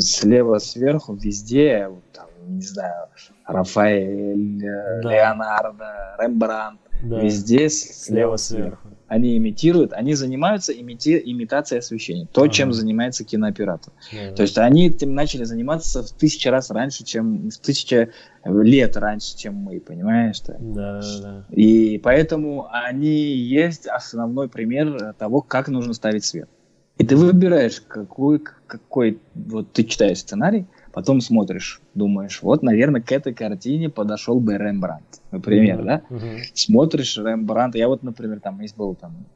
[0.00, 3.08] слева сверху везде, вот, там, не знаю,
[3.46, 5.00] Рафаэль, да.
[5.02, 7.20] Леонардо, Рембрандт, да.
[7.20, 12.50] везде слева сверху они имитируют, они занимаются имити, имитацией освещения, то, ага.
[12.52, 13.92] чем занимается кинооператор.
[14.12, 18.10] Да, то есть они этим начали заниматься в тысячу раз раньше, чем в тысячу
[18.44, 20.40] лет раньше, чем мы, понимаешь?
[20.42, 21.44] Да, да, да.
[21.50, 26.48] И поэтому они есть основной пример того, как нужно ставить свет.
[26.96, 33.10] И ты выбираешь, какой, какой вот ты читаешь сценарий, потом смотришь, думаешь, вот, наверное, к
[33.10, 35.84] этой картине подошел бы Рембрандт, например, mm-hmm.
[35.84, 36.02] да?
[36.10, 36.38] Mm-hmm.
[36.54, 39.26] Смотришь Рембрандт, я вот, например, там есть был там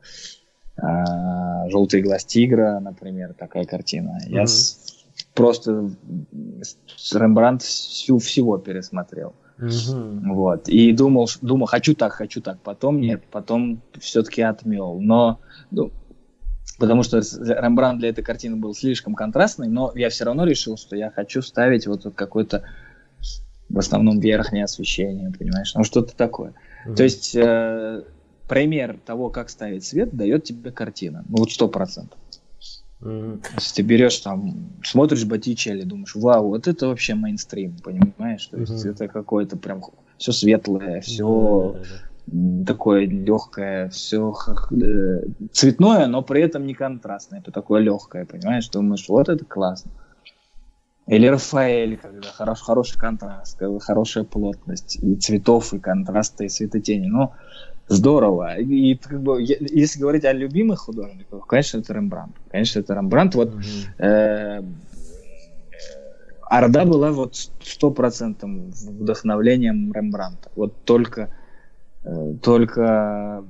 [0.77, 4.19] а, «Желтый глаз тигра», например, такая картина.
[4.25, 4.33] Mm-hmm.
[4.33, 5.91] Я с, просто
[6.97, 9.35] с Рембрандт всю всего пересмотрел.
[9.59, 10.35] Угу.
[10.35, 10.69] Вот.
[10.69, 12.61] И думал, думал, хочу так, хочу так.
[12.61, 15.01] Потом нет, потом все-таки отмел.
[15.01, 15.41] Но
[15.71, 15.93] ну,
[16.79, 20.97] потому что Рембрандт для этой картины был слишком контрастный, но я все равно решил, что
[20.97, 22.65] я хочу ставить вот какой-то
[23.69, 26.55] в основном верхнее освещение, понимаешь, ну что-то такое.
[26.87, 26.95] Mm-hmm.
[26.97, 28.03] То есть э,
[28.49, 32.19] пример того, как ставить свет, дает тебе картина, ну вот сто процентов.
[33.01, 33.45] Mm-hmm.
[33.57, 38.47] Если ты берешь там, смотришь Боттичелли, думаешь, вау, вот это вообще мейнстрим, понимаешь?
[38.47, 38.91] То есть mm-hmm.
[38.91, 39.83] это какое-то прям
[40.19, 41.85] все светлое, все mm-hmm
[42.67, 44.35] такое легкое, все
[44.71, 47.41] э, цветное, но при этом не контрастное.
[47.41, 48.69] Это такое легкое, понимаешь?
[48.71, 49.91] Думаешь, вот это классно.
[51.07, 57.07] Или Рафаэль, когда хорош, хороший контраст, когда хорошая плотность и цветов, и контраста, и светотени.
[57.07, 57.33] Ну,
[57.89, 58.57] здорово.
[58.59, 62.37] И как бы, если говорить о любимых художниках, конечно, это Рембрандт.
[62.51, 63.35] Конечно, это Рембрандт.
[63.35, 63.55] Вот
[64.01, 64.75] mm-hmm.
[66.43, 70.51] Орда была вот стопроцентным вдохновлением Рембрандта.
[70.57, 71.31] Вот только
[72.05, 73.45] Э, только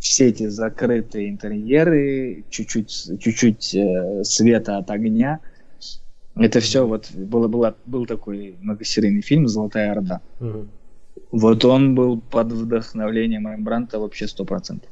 [0.00, 5.40] все эти закрытые интерьеры, чуть-чуть, чуть-чуть э, света от огня.
[6.36, 10.20] Это все вот было, было, был такой многосерийный фильм «Золотая Орда».
[10.40, 10.66] Угу.
[11.30, 14.90] Вот он был под вдохновлением Рембранта вообще сто процентов.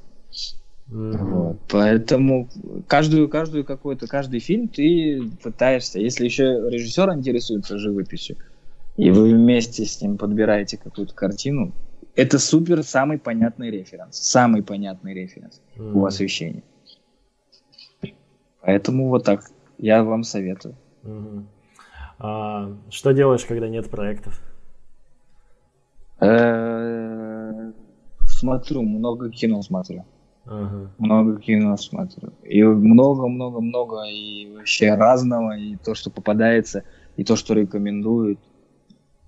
[0.88, 1.16] Mm-hmm.
[1.16, 1.58] Вот.
[1.68, 2.48] Поэтому
[2.86, 8.36] каждую, каждую какой-то, каждый фильм ты пытаешься, если еще режиссер интересуется живописью,
[8.96, 11.72] и вы вместе с ним подбираете какую-то картину,
[12.14, 14.16] это супер самый понятный референс.
[14.16, 15.92] Самый понятный референс mm.
[15.92, 16.62] у освещения.
[18.60, 19.50] Поэтому вот так.
[19.78, 20.76] Я вам советую.
[22.18, 24.40] А, что делаешь, когда нет проектов?
[26.20, 27.72] Э,
[28.26, 30.04] смотрю, много кино смотрю.
[30.46, 30.88] Uh-huh.
[30.98, 32.30] Много кино смотрю.
[32.42, 36.84] И много-много-много, и вообще разного, и то, что попадается,
[37.16, 38.38] и то, что рекомендуют.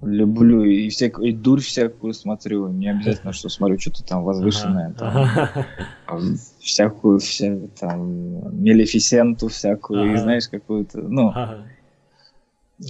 [0.05, 2.69] Люблю и, всяк, и дурь всякую смотрю.
[2.69, 4.95] Не обязательно, что смотрю что-то там возвышенное.
[6.07, 11.33] Там, всякую, вся, там, Мелефисенту всякую, и знаешь, какую-то, ну,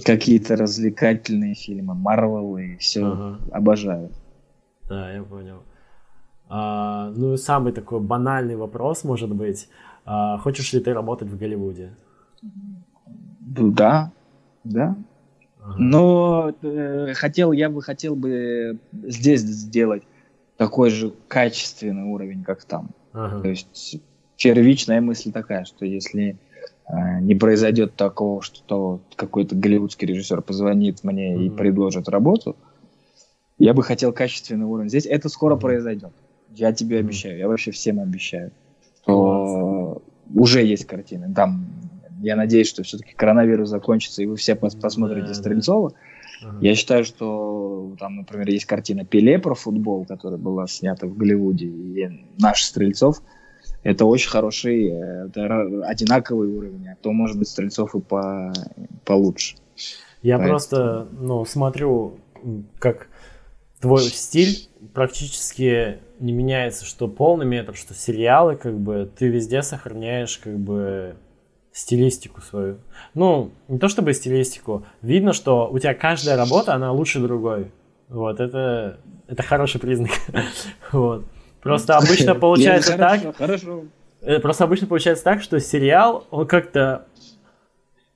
[0.03, 3.37] какие-то развлекательные фильмы, Марвел и все.
[3.51, 4.11] Обожаю.
[4.89, 5.63] Да, я понял.
[6.47, 9.69] А, ну, самый такой банальный вопрос, может быть.
[10.05, 11.95] А, хочешь ли ты работать в Голливуде?
[13.39, 14.11] Да,
[14.63, 14.95] да.
[15.77, 20.03] Но э, хотел, я бы хотел бы здесь сделать
[20.57, 22.91] такой же качественный уровень, как там.
[23.13, 23.41] Ага.
[23.41, 24.01] То есть
[24.37, 26.37] первичная мысль такая, что если
[26.87, 31.45] э, не произойдет такого, что какой-то голливудский режиссер позвонит мне mm-hmm.
[31.45, 32.55] и предложит работу,
[33.57, 35.05] я бы хотел качественный уровень здесь.
[35.05, 35.61] Это скоро mm-hmm.
[35.61, 36.11] произойдет.
[36.51, 36.99] Я тебе mm-hmm.
[36.99, 37.37] обещаю.
[37.37, 38.51] Я вообще всем обещаю.
[39.01, 40.01] Что
[40.33, 41.33] уже есть картины.
[41.33, 41.65] Там
[42.25, 45.91] я надеюсь, что все-таки коронавирус закончится, и вы все пос посмотрите да, Стрельцова.
[45.91, 45.95] Да.
[46.43, 46.57] Ага.
[46.61, 51.65] Я считаю, что там, например, есть картина Пеле про футбол, которая была снята в Голливуде,
[51.67, 53.21] и наш Стрельцов.
[53.83, 58.51] Это очень хороший, это одинаковый уровень, а то, может быть, Стрельцов и по,
[59.05, 59.57] получше.
[60.21, 60.49] Я Поэтому...
[60.49, 62.17] просто, ну, смотрю,
[62.79, 63.07] как
[63.79, 70.37] твой стиль практически не меняется, что полный метр, что сериалы, как бы, ты везде сохраняешь,
[70.37, 71.15] как бы,
[71.75, 72.77] стилистику свою.
[73.13, 74.85] Ну, не то чтобы стилистику.
[75.01, 77.69] Видно, что у тебя каждая работа, она лучше другой.
[78.07, 78.97] Вот, это,
[79.27, 80.11] это хороший признак.
[80.93, 81.25] вот.
[81.61, 83.35] Просто обычно получается так...
[83.35, 83.83] Хорошо.
[84.21, 87.07] Э, просто обычно получается так, что сериал, он как-то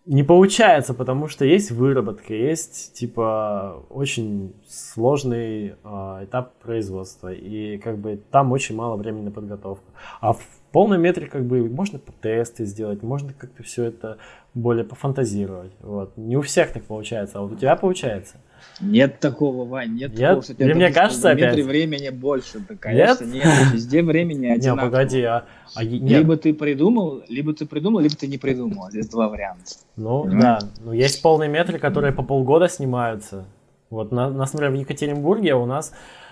[0.06, 7.98] не получается, потому что есть выработка, есть типа очень сложный э, этап производства, и как
[7.98, 9.84] бы там очень мало времени на подготовку.
[10.22, 10.40] А в
[10.72, 14.18] полном метре как бы можно тесты сделать, можно как-то все это
[14.54, 15.72] более пофантазировать.
[15.82, 16.16] Вот.
[16.18, 18.38] Не у всех так получается, а вот у тебя получается.
[18.82, 20.20] Нет такого, Вань, нет, нет?
[20.20, 21.50] такого, что Или мне кажется, опять?
[21.50, 22.60] метре времени больше.
[22.68, 23.46] Да, конечно, нет?
[23.46, 24.86] нет, везде времени одинаково.
[24.86, 28.90] Не, погоди, а, а Либо ты придумал, либо ты придумал, либо ты не придумал.
[28.90, 29.72] Здесь два варианта.
[29.96, 30.64] Ну, Понимаешь?
[30.64, 30.70] да.
[30.84, 33.46] Ну, есть полные метры, которые по полгода снимаются.
[33.90, 35.92] Вот, на, нас, например, в Екатеринбурге у нас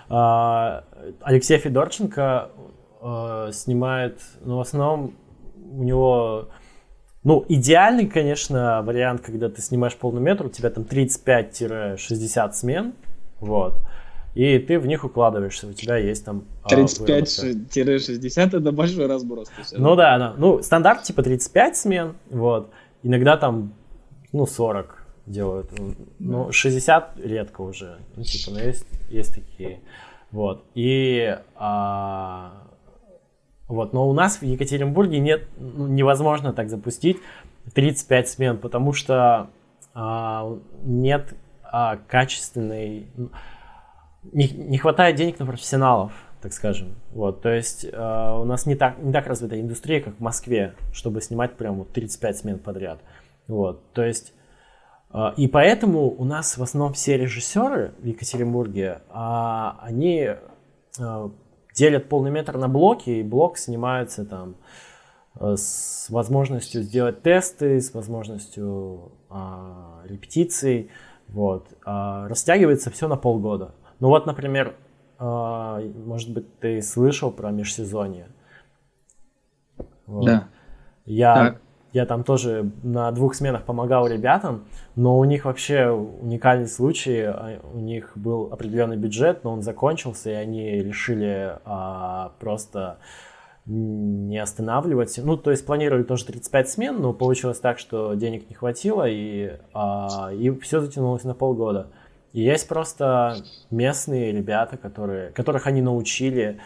[0.09, 0.81] э,
[1.21, 2.49] Алексей Федорченко
[3.01, 5.15] э, снимает, ну, в основном
[5.71, 6.49] у него
[7.27, 12.93] ну, идеальный, конечно, вариант, когда ты снимаешь полный метр, у тебя там 35-60 смен,
[13.41, 13.81] вот.
[14.33, 19.49] и ты в них укладываешься, у тебя есть там 35-60 а, это большой разброс.
[19.73, 22.71] Ну да, да, ну стандарт типа 35 смен, вот,
[23.03, 23.73] иногда там,
[24.31, 25.69] ну 40 делают,
[26.19, 29.81] ну 60 редко уже, ну типа, но есть, есть такие,
[30.31, 32.66] вот, и а,
[33.67, 37.17] вот, но у нас в Екатеринбурге нет, ну, невозможно так запустить
[37.73, 39.49] 35 смен, потому что
[39.93, 41.33] а, нет
[41.63, 43.07] а, качественной,
[44.23, 46.95] не, не хватает денег на профессионалов, так скажем.
[47.11, 50.75] Вот, то есть э, у нас не так, не так развита индустрия, как в Москве,
[50.93, 52.99] чтобы снимать прям вот 35 смен подряд.
[53.47, 54.33] Вот, то есть
[55.13, 60.29] э, и поэтому у нас в основном все режиссеры в Екатеринбурге, э, они
[60.99, 61.29] э,
[61.77, 64.55] делят полный метр на блоки, и блок снимается там
[65.39, 70.89] э, с возможностью сделать тесты, с возможностью э, репетиций,
[71.27, 71.67] вот.
[71.85, 73.75] А растягивается все на полгода.
[73.99, 74.75] Ну вот, например,
[75.19, 78.27] а, может быть, ты слышал про межсезонье.
[80.05, 80.25] Вот.
[80.25, 80.47] Да.
[81.05, 81.57] Я,
[81.93, 84.65] я там тоже на двух сменах помогал ребятам,
[84.95, 87.21] но у них вообще уникальный случай.
[87.21, 92.97] А, у них был определенный бюджет, но он закончился, и они решили а, просто
[93.65, 95.19] не останавливать.
[95.21, 99.57] Ну, то есть планировали тоже 35 смен, но получилось так, что денег не хватило, и,
[99.73, 101.87] а, и все затянулось на полгода.
[102.33, 103.37] И есть просто
[103.71, 106.59] местные ребята, которые, которых они научили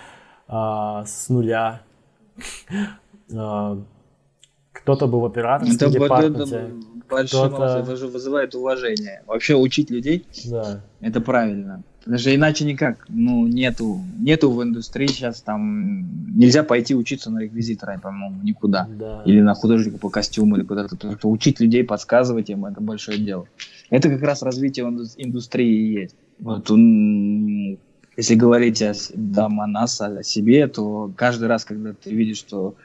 [0.48, 1.82] а, с нуля.
[3.36, 3.78] а,
[4.72, 6.72] кто-то был оператором это.
[7.10, 9.22] Это, это же вызывает уважение.
[9.28, 10.82] Вообще учить людей, да.
[11.02, 11.84] это правильно.
[12.06, 13.06] Даже иначе никак.
[13.10, 16.36] Ну, нету, нету в индустрии сейчас там...
[16.36, 18.88] Нельзя пойти учиться на реквизитора, по-моему, никуда.
[18.90, 19.22] Да.
[19.26, 20.96] Или на художника по костюму, или куда-то.
[20.96, 23.46] Потому что учить людей, подсказывать им, это большое дело.
[23.90, 24.86] Это как раз развитие
[25.18, 26.16] индустрии и есть.
[26.40, 27.78] Вот он,
[28.18, 28.94] если говорить о,
[29.36, 32.76] там, о нас, о себе, то каждый раз, когда ты видишь, что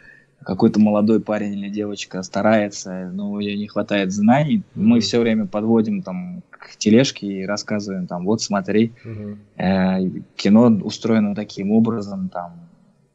[0.42, 4.82] какой-то молодой парень или девочка старается, но у нее не хватает знаний, mm-hmm.
[4.82, 9.36] мы все время подводим там к тележке и рассказываем там, вот смотри, mm-hmm.
[9.56, 12.60] э, кино устроено таким образом, там,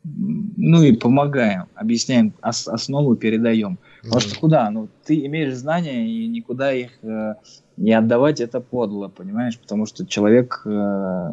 [0.04, 3.74] ну и помогаем, объясняем ос- основу, передаем.
[3.74, 4.04] Mm-hmm.
[4.04, 4.70] Потому что куда?
[4.70, 7.36] Ну, ты имеешь знания и никуда их э,
[7.78, 9.58] не отдавать это подло, понимаешь?
[9.60, 11.32] Потому что человек э,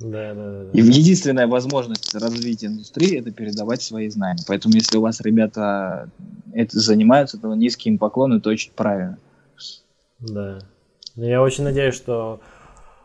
[0.00, 0.70] да, да, да.
[0.72, 4.42] И единственная возможность развить индустрии это передавать свои знания.
[4.48, 6.10] Поэтому, если у вас ребята
[6.54, 9.18] это занимаются, то низкий им поклон, это очень правильно.
[10.18, 10.58] Да.
[11.16, 12.40] Ну, я очень надеюсь, что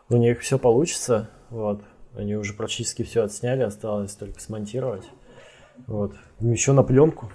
[0.08, 1.28] у них все получится.
[1.50, 1.82] Вот.
[2.16, 5.04] Они уже практически все отсняли, осталось только смонтировать.
[5.86, 6.14] Вот.
[6.40, 7.30] Ну, еще на пленку.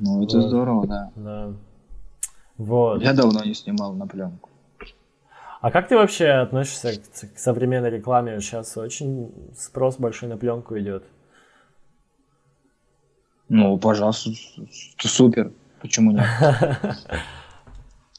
[0.00, 0.48] Ну, это вот.
[0.48, 1.12] здорово, да.
[1.16, 1.52] Да.
[2.58, 3.02] Вот.
[3.02, 4.50] Я давно не снимал на пленку.
[5.64, 8.38] А как ты вообще относишься к, к современной рекламе?
[8.42, 11.04] Сейчас очень спрос большой на пленку идет.
[13.48, 14.28] Ну, пожалуйста,
[14.98, 15.52] супер.
[15.80, 16.26] Почему нет?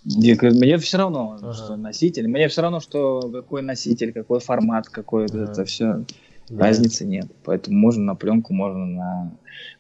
[0.04, 1.54] Мне все равно, ага.
[1.54, 2.28] что носитель.
[2.28, 5.44] Мне все равно, что какой носитель, какой формат, какой ага.
[5.44, 6.04] это все.
[6.50, 6.66] Да.
[6.66, 7.28] Разницы нет.
[7.44, 9.32] Поэтому можно на пленку, можно на.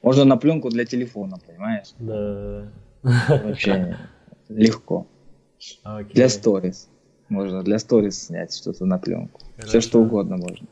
[0.03, 1.95] Можно на пленку для телефона, понимаешь?
[1.97, 2.67] Да.
[3.01, 3.97] Вообще
[4.49, 5.07] легко.
[5.83, 6.13] Okay.
[6.13, 6.89] Для сторис.
[7.29, 9.41] Можно для сторис снять что-то на пленку.
[9.55, 9.69] Хорошо.
[9.69, 10.67] Все что угодно можно.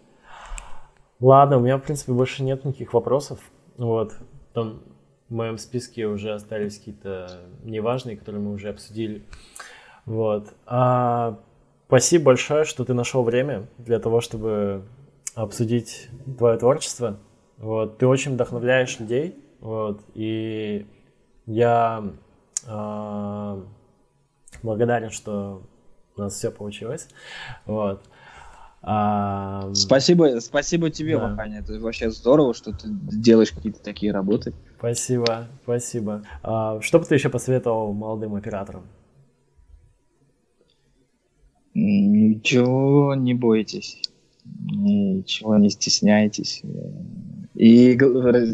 [1.19, 3.39] Ладно, у меня, в принципе, больше нет никаких вопросов.
[3.77, 4.13] Вот.
[4.53, 4.81] Там
[5.29, 9.23] в моем списке уже остались какие-то неважные, которые мы уже обсудили.
[10.05, 10.53] Вот.
[10.65, 11.39] А,
[11.87, 14.83] спасибо большое, что ты нашел время для того, чтобы
[15.33, 17.17] обсудить твое творчество.
[17.57, 17.97] Вот.
[17.97, 19.35] Ты очень вдохновляешь людей.
[19.59, 20.01] Вот.
[20.13, 20.85] И
[21.45, 22.03] я
[22.67, 23.63] а,
[24.61, 25.63] благодарен, что
[26.15, 27.07] у нас все получилось.
[27.65, 28.03] Вот.
[28.81, 29.73] А...
[29.73, 31.29] Спасибо, спасибо тебе, да.
[31.29, 31.59] Ваханя.
[31.59, 34.53] Это вообще здорово, что ты делаешь какие-то такие работы.
[34.77, 36.23] Спасибо, спасибо.
[36.41, 38.83] А, что бы ты еще посоветовал молодым операторам?
[41.73, 44.01] Ничего не бойтесь,
[44.43, 46.61] ничего не стесняйтесь.
[47.55, 47.97] И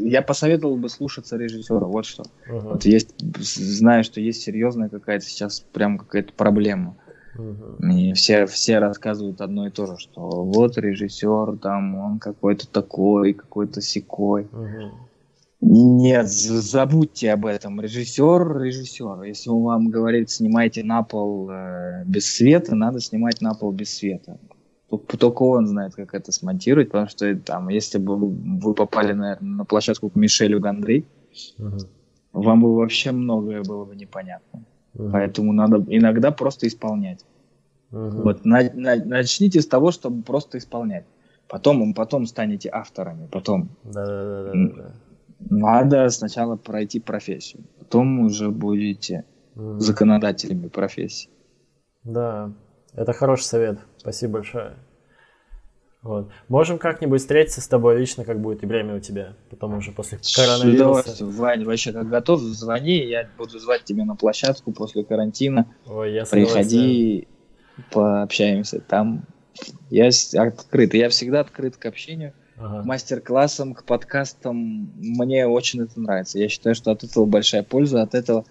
[0.07, 2.23] я посоветовал бы слушаться режиссера, вот что.
[2.47, 2.73] Uh-huh.
[2.73, 6.97] Вот есть, знаю, что есть серьезная какая-то сейчас прям какая-то проблема.
[7.79, 13.33] И все, все рассказывают одно и то же, что вот режиссер, там он какой-то такой,
[13.33, 14.47] какой-то секой.
[15.61, 17.81] Нет, забудьте об этом.
[17.81, 19.23] Режиссер, режиссер.
[19.23, 23.93] Если он вам говорит, снимайте на пол э, без света, надо снимать на пол без
[23.93, 24.39] света.
[24.89, 29.65] Только он знает, как это смонтировать, потому что там, если бы вы попали, наверное, на
[29.65, 31.05] площадку к Мишелю Гандри,
[31.59, 31.87] uh-huh.
[32.31, 34.63] вам бы вообще многое было бы непонятно.
[34.95, 35.11] Uh-huh.
[35.11, 37.25] Поэтому надо иногда просто исполнять.
[37.91, 38.21] Угу.
[38.21, 41.05] Вот на, на, начните с того, чтобы просто исполнять.
[41.47, 43.69] Потом, потом станете авторами, потом.
[43.83, 44.93] Да, да, да, да.
[45.49, 49.25] Надо сначала пройти профессию, потом уже будете
[49.55, 49.79] угу.
[49.79, 51.29] законодателями профессии.
[52.03, 52.51] Да,
[52.93, 53.79] это хороший совет.
[53.97, 54.73] Спасибо большое.
[56.01, 56.29] Вот.
[56.47, 60.19] Можем как-нибудь встретиться с тобой лично, как будет и время у тебя, потом уже после
[60.35, 61.25] коронавируса.
[61.25, 65.67] Вань, вообще как готов, звони, я буду звать тебя на площадку после карантина.
[65.85, 67.27] Ой, я Приходи,
[67.91, 68.79] пообщаемся.
[68.79, 69.25] Там
[69.89, 72.81] я открыт, я всегда открыт к общению, ага.
[72.81, 74.91] к мастер-классам, к подкастам.
[74.97, 76.39] Мне очень это нравится.
[76.39, 78.45] Я считаю, что от этого большая польза, от этого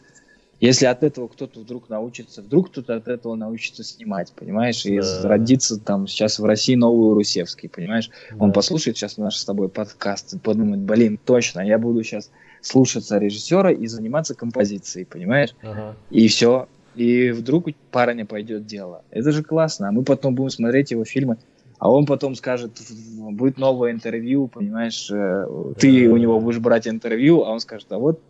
[0.60, 5.28] если от этого кто-то вдруг научится, вдруг кто-то от этого научится снимать, понимаешь, и да.
[5.28, 8.36] родится там сейчас в России новый Русевский, понимаешь, да.
[8.40, 12.30] он послушает сейчас наш с тобой подкаст и подумает, блин, точно, я буду сейчас
[12.60, 15.94] слушаться режиссера и заниматься композицией, понимаешь, ага.
[16.10, 19.02] и все, и вдруг парня пойдет дело.
[19.10, 21.38] Это же классно, а мы потом будем смотреть его фильмы,
[21.78, 22.72] а он потом скажет,
[23.16, 25.46] будет новое интервью, понимаешь, э,
[25.78, 28.20] ты у него будешь брать интервью, а он скажет, а вот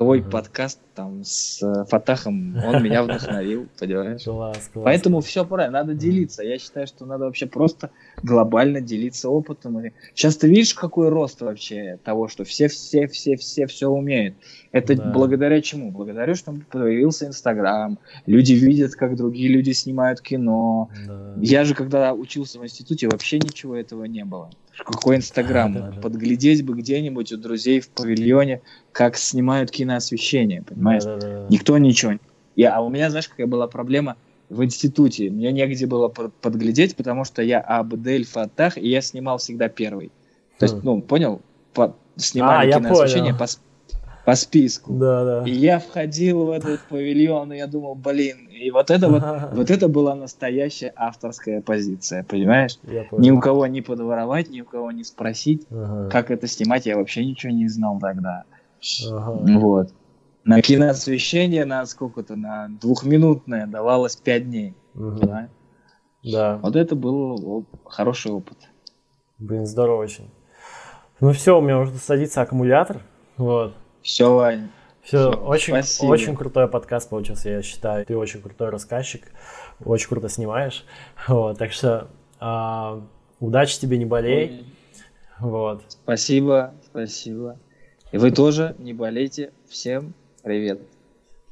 [0.00, 0.30] твой uh-huh.
[0.30, 4.24] подкаст там с э, Фатахом, он меня вдохновил, понимаешь?
[4.24, 4.84] Класс, класс.
[4.86, 6.42] Поэтому все правильно, надо делиться.
[6.42, 7.90] Я считаю, что надо вообще просто
[8.22, 9.82] глобально делиться опытом.
[10.14, 14.36] Сейчас ты видишь, какой рост вообще того, что все, все, все, все, все умеют.
[14.72, 15.10] Это да.
[15.12, 15.90] благодаря чему?
[15.90, 20.88] Благодаря, что появился Инстаграм, люди видят, как другие люди снимают кино.
[21.06, 21.34] Да.
[21.42, 24.48] Я же, когда учился в институте, вообще ничего этого не было.
[24.84, 25.72] Какой Инстаграм?
[25.72, 28.62] Да, да, Подглядеть бы где-нибудь у друзей в павильоне,
[28.92, 31.04] как снимают киноосвещение, понимаешь?
[31.04, 31.46] Да, да, да.
[31.48, 32.14] Никто ничего.
[32.56, 34.16] Я, а у меня, знаешь, какая была проблема
[34.48, 35.30] в институте?
[35.30, 40.10] Мне негде было подглядеть, потому что я Абдель Фатах, и я снимал всегда первый.
[40.58, 40.80] То есть, хм.
[40.82, 41.40] ну, понял?
[41.72, 43.46] По, снимали а, киноосвещение по,
[44.24, 44.92] по списку.
[44.92, 45.44] Да, да.
[45.46, 49.22] И я входил в этот павильон, и я думал, блин, и вот это вот,
[49.52, 52.78] вот это была настоящая авторская позиция, понимаешь?
[53.12, 56.08] Ни у кого не подворовать, ни у кого не спросить, ага.
[56.10, 58.44] как это снимать, я вообще ничего не знал тогда.
[59.10, 59.58] Ага.
[59.58, 59.92] Вот.
[60.44, 64.74] На киноосвещение на сколько-то, на двухминутное давалось пять дней.
[64.94, 65.18] Угу.
[65.20, 65.48] Да?
[66.24, 66.58] да.
[66.62, 68.56] Вот это был хороший опыт.
[69.38, 70.30] Блин, здорово очень.
[71.20, 73.02] Ну все, у меня уже садится аккумулятор.
[73.36, 73.74] Вот.
[74.02, 74.70] Все, Вань.
[75.02, 75.74] Все, очень,
[76.06, 78.04] очень крутой подкаст получился, я считаю.
[78.04, 79.32] Ты очень крутой рассказчик,
[79.84, 80.84] очень круто снимаешь.
[81.26, 82.08] Вот, так что
[82.40, 83.00] э,
[83.40, 84.66] удачи тебе, не болей.
[85.38, 85.82] Вот.
[85.88, 87.58] Спасибо, спасибо.
[88.12, 89.52] И вы тоже не болейте.
[89.68, 90.80] Всем привет.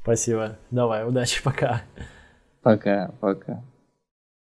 [0.03, 0.59] Спасибо.
[0.70, 1.83] Давай, удачи, пока.
[2.62, 3.62] Пока, пока.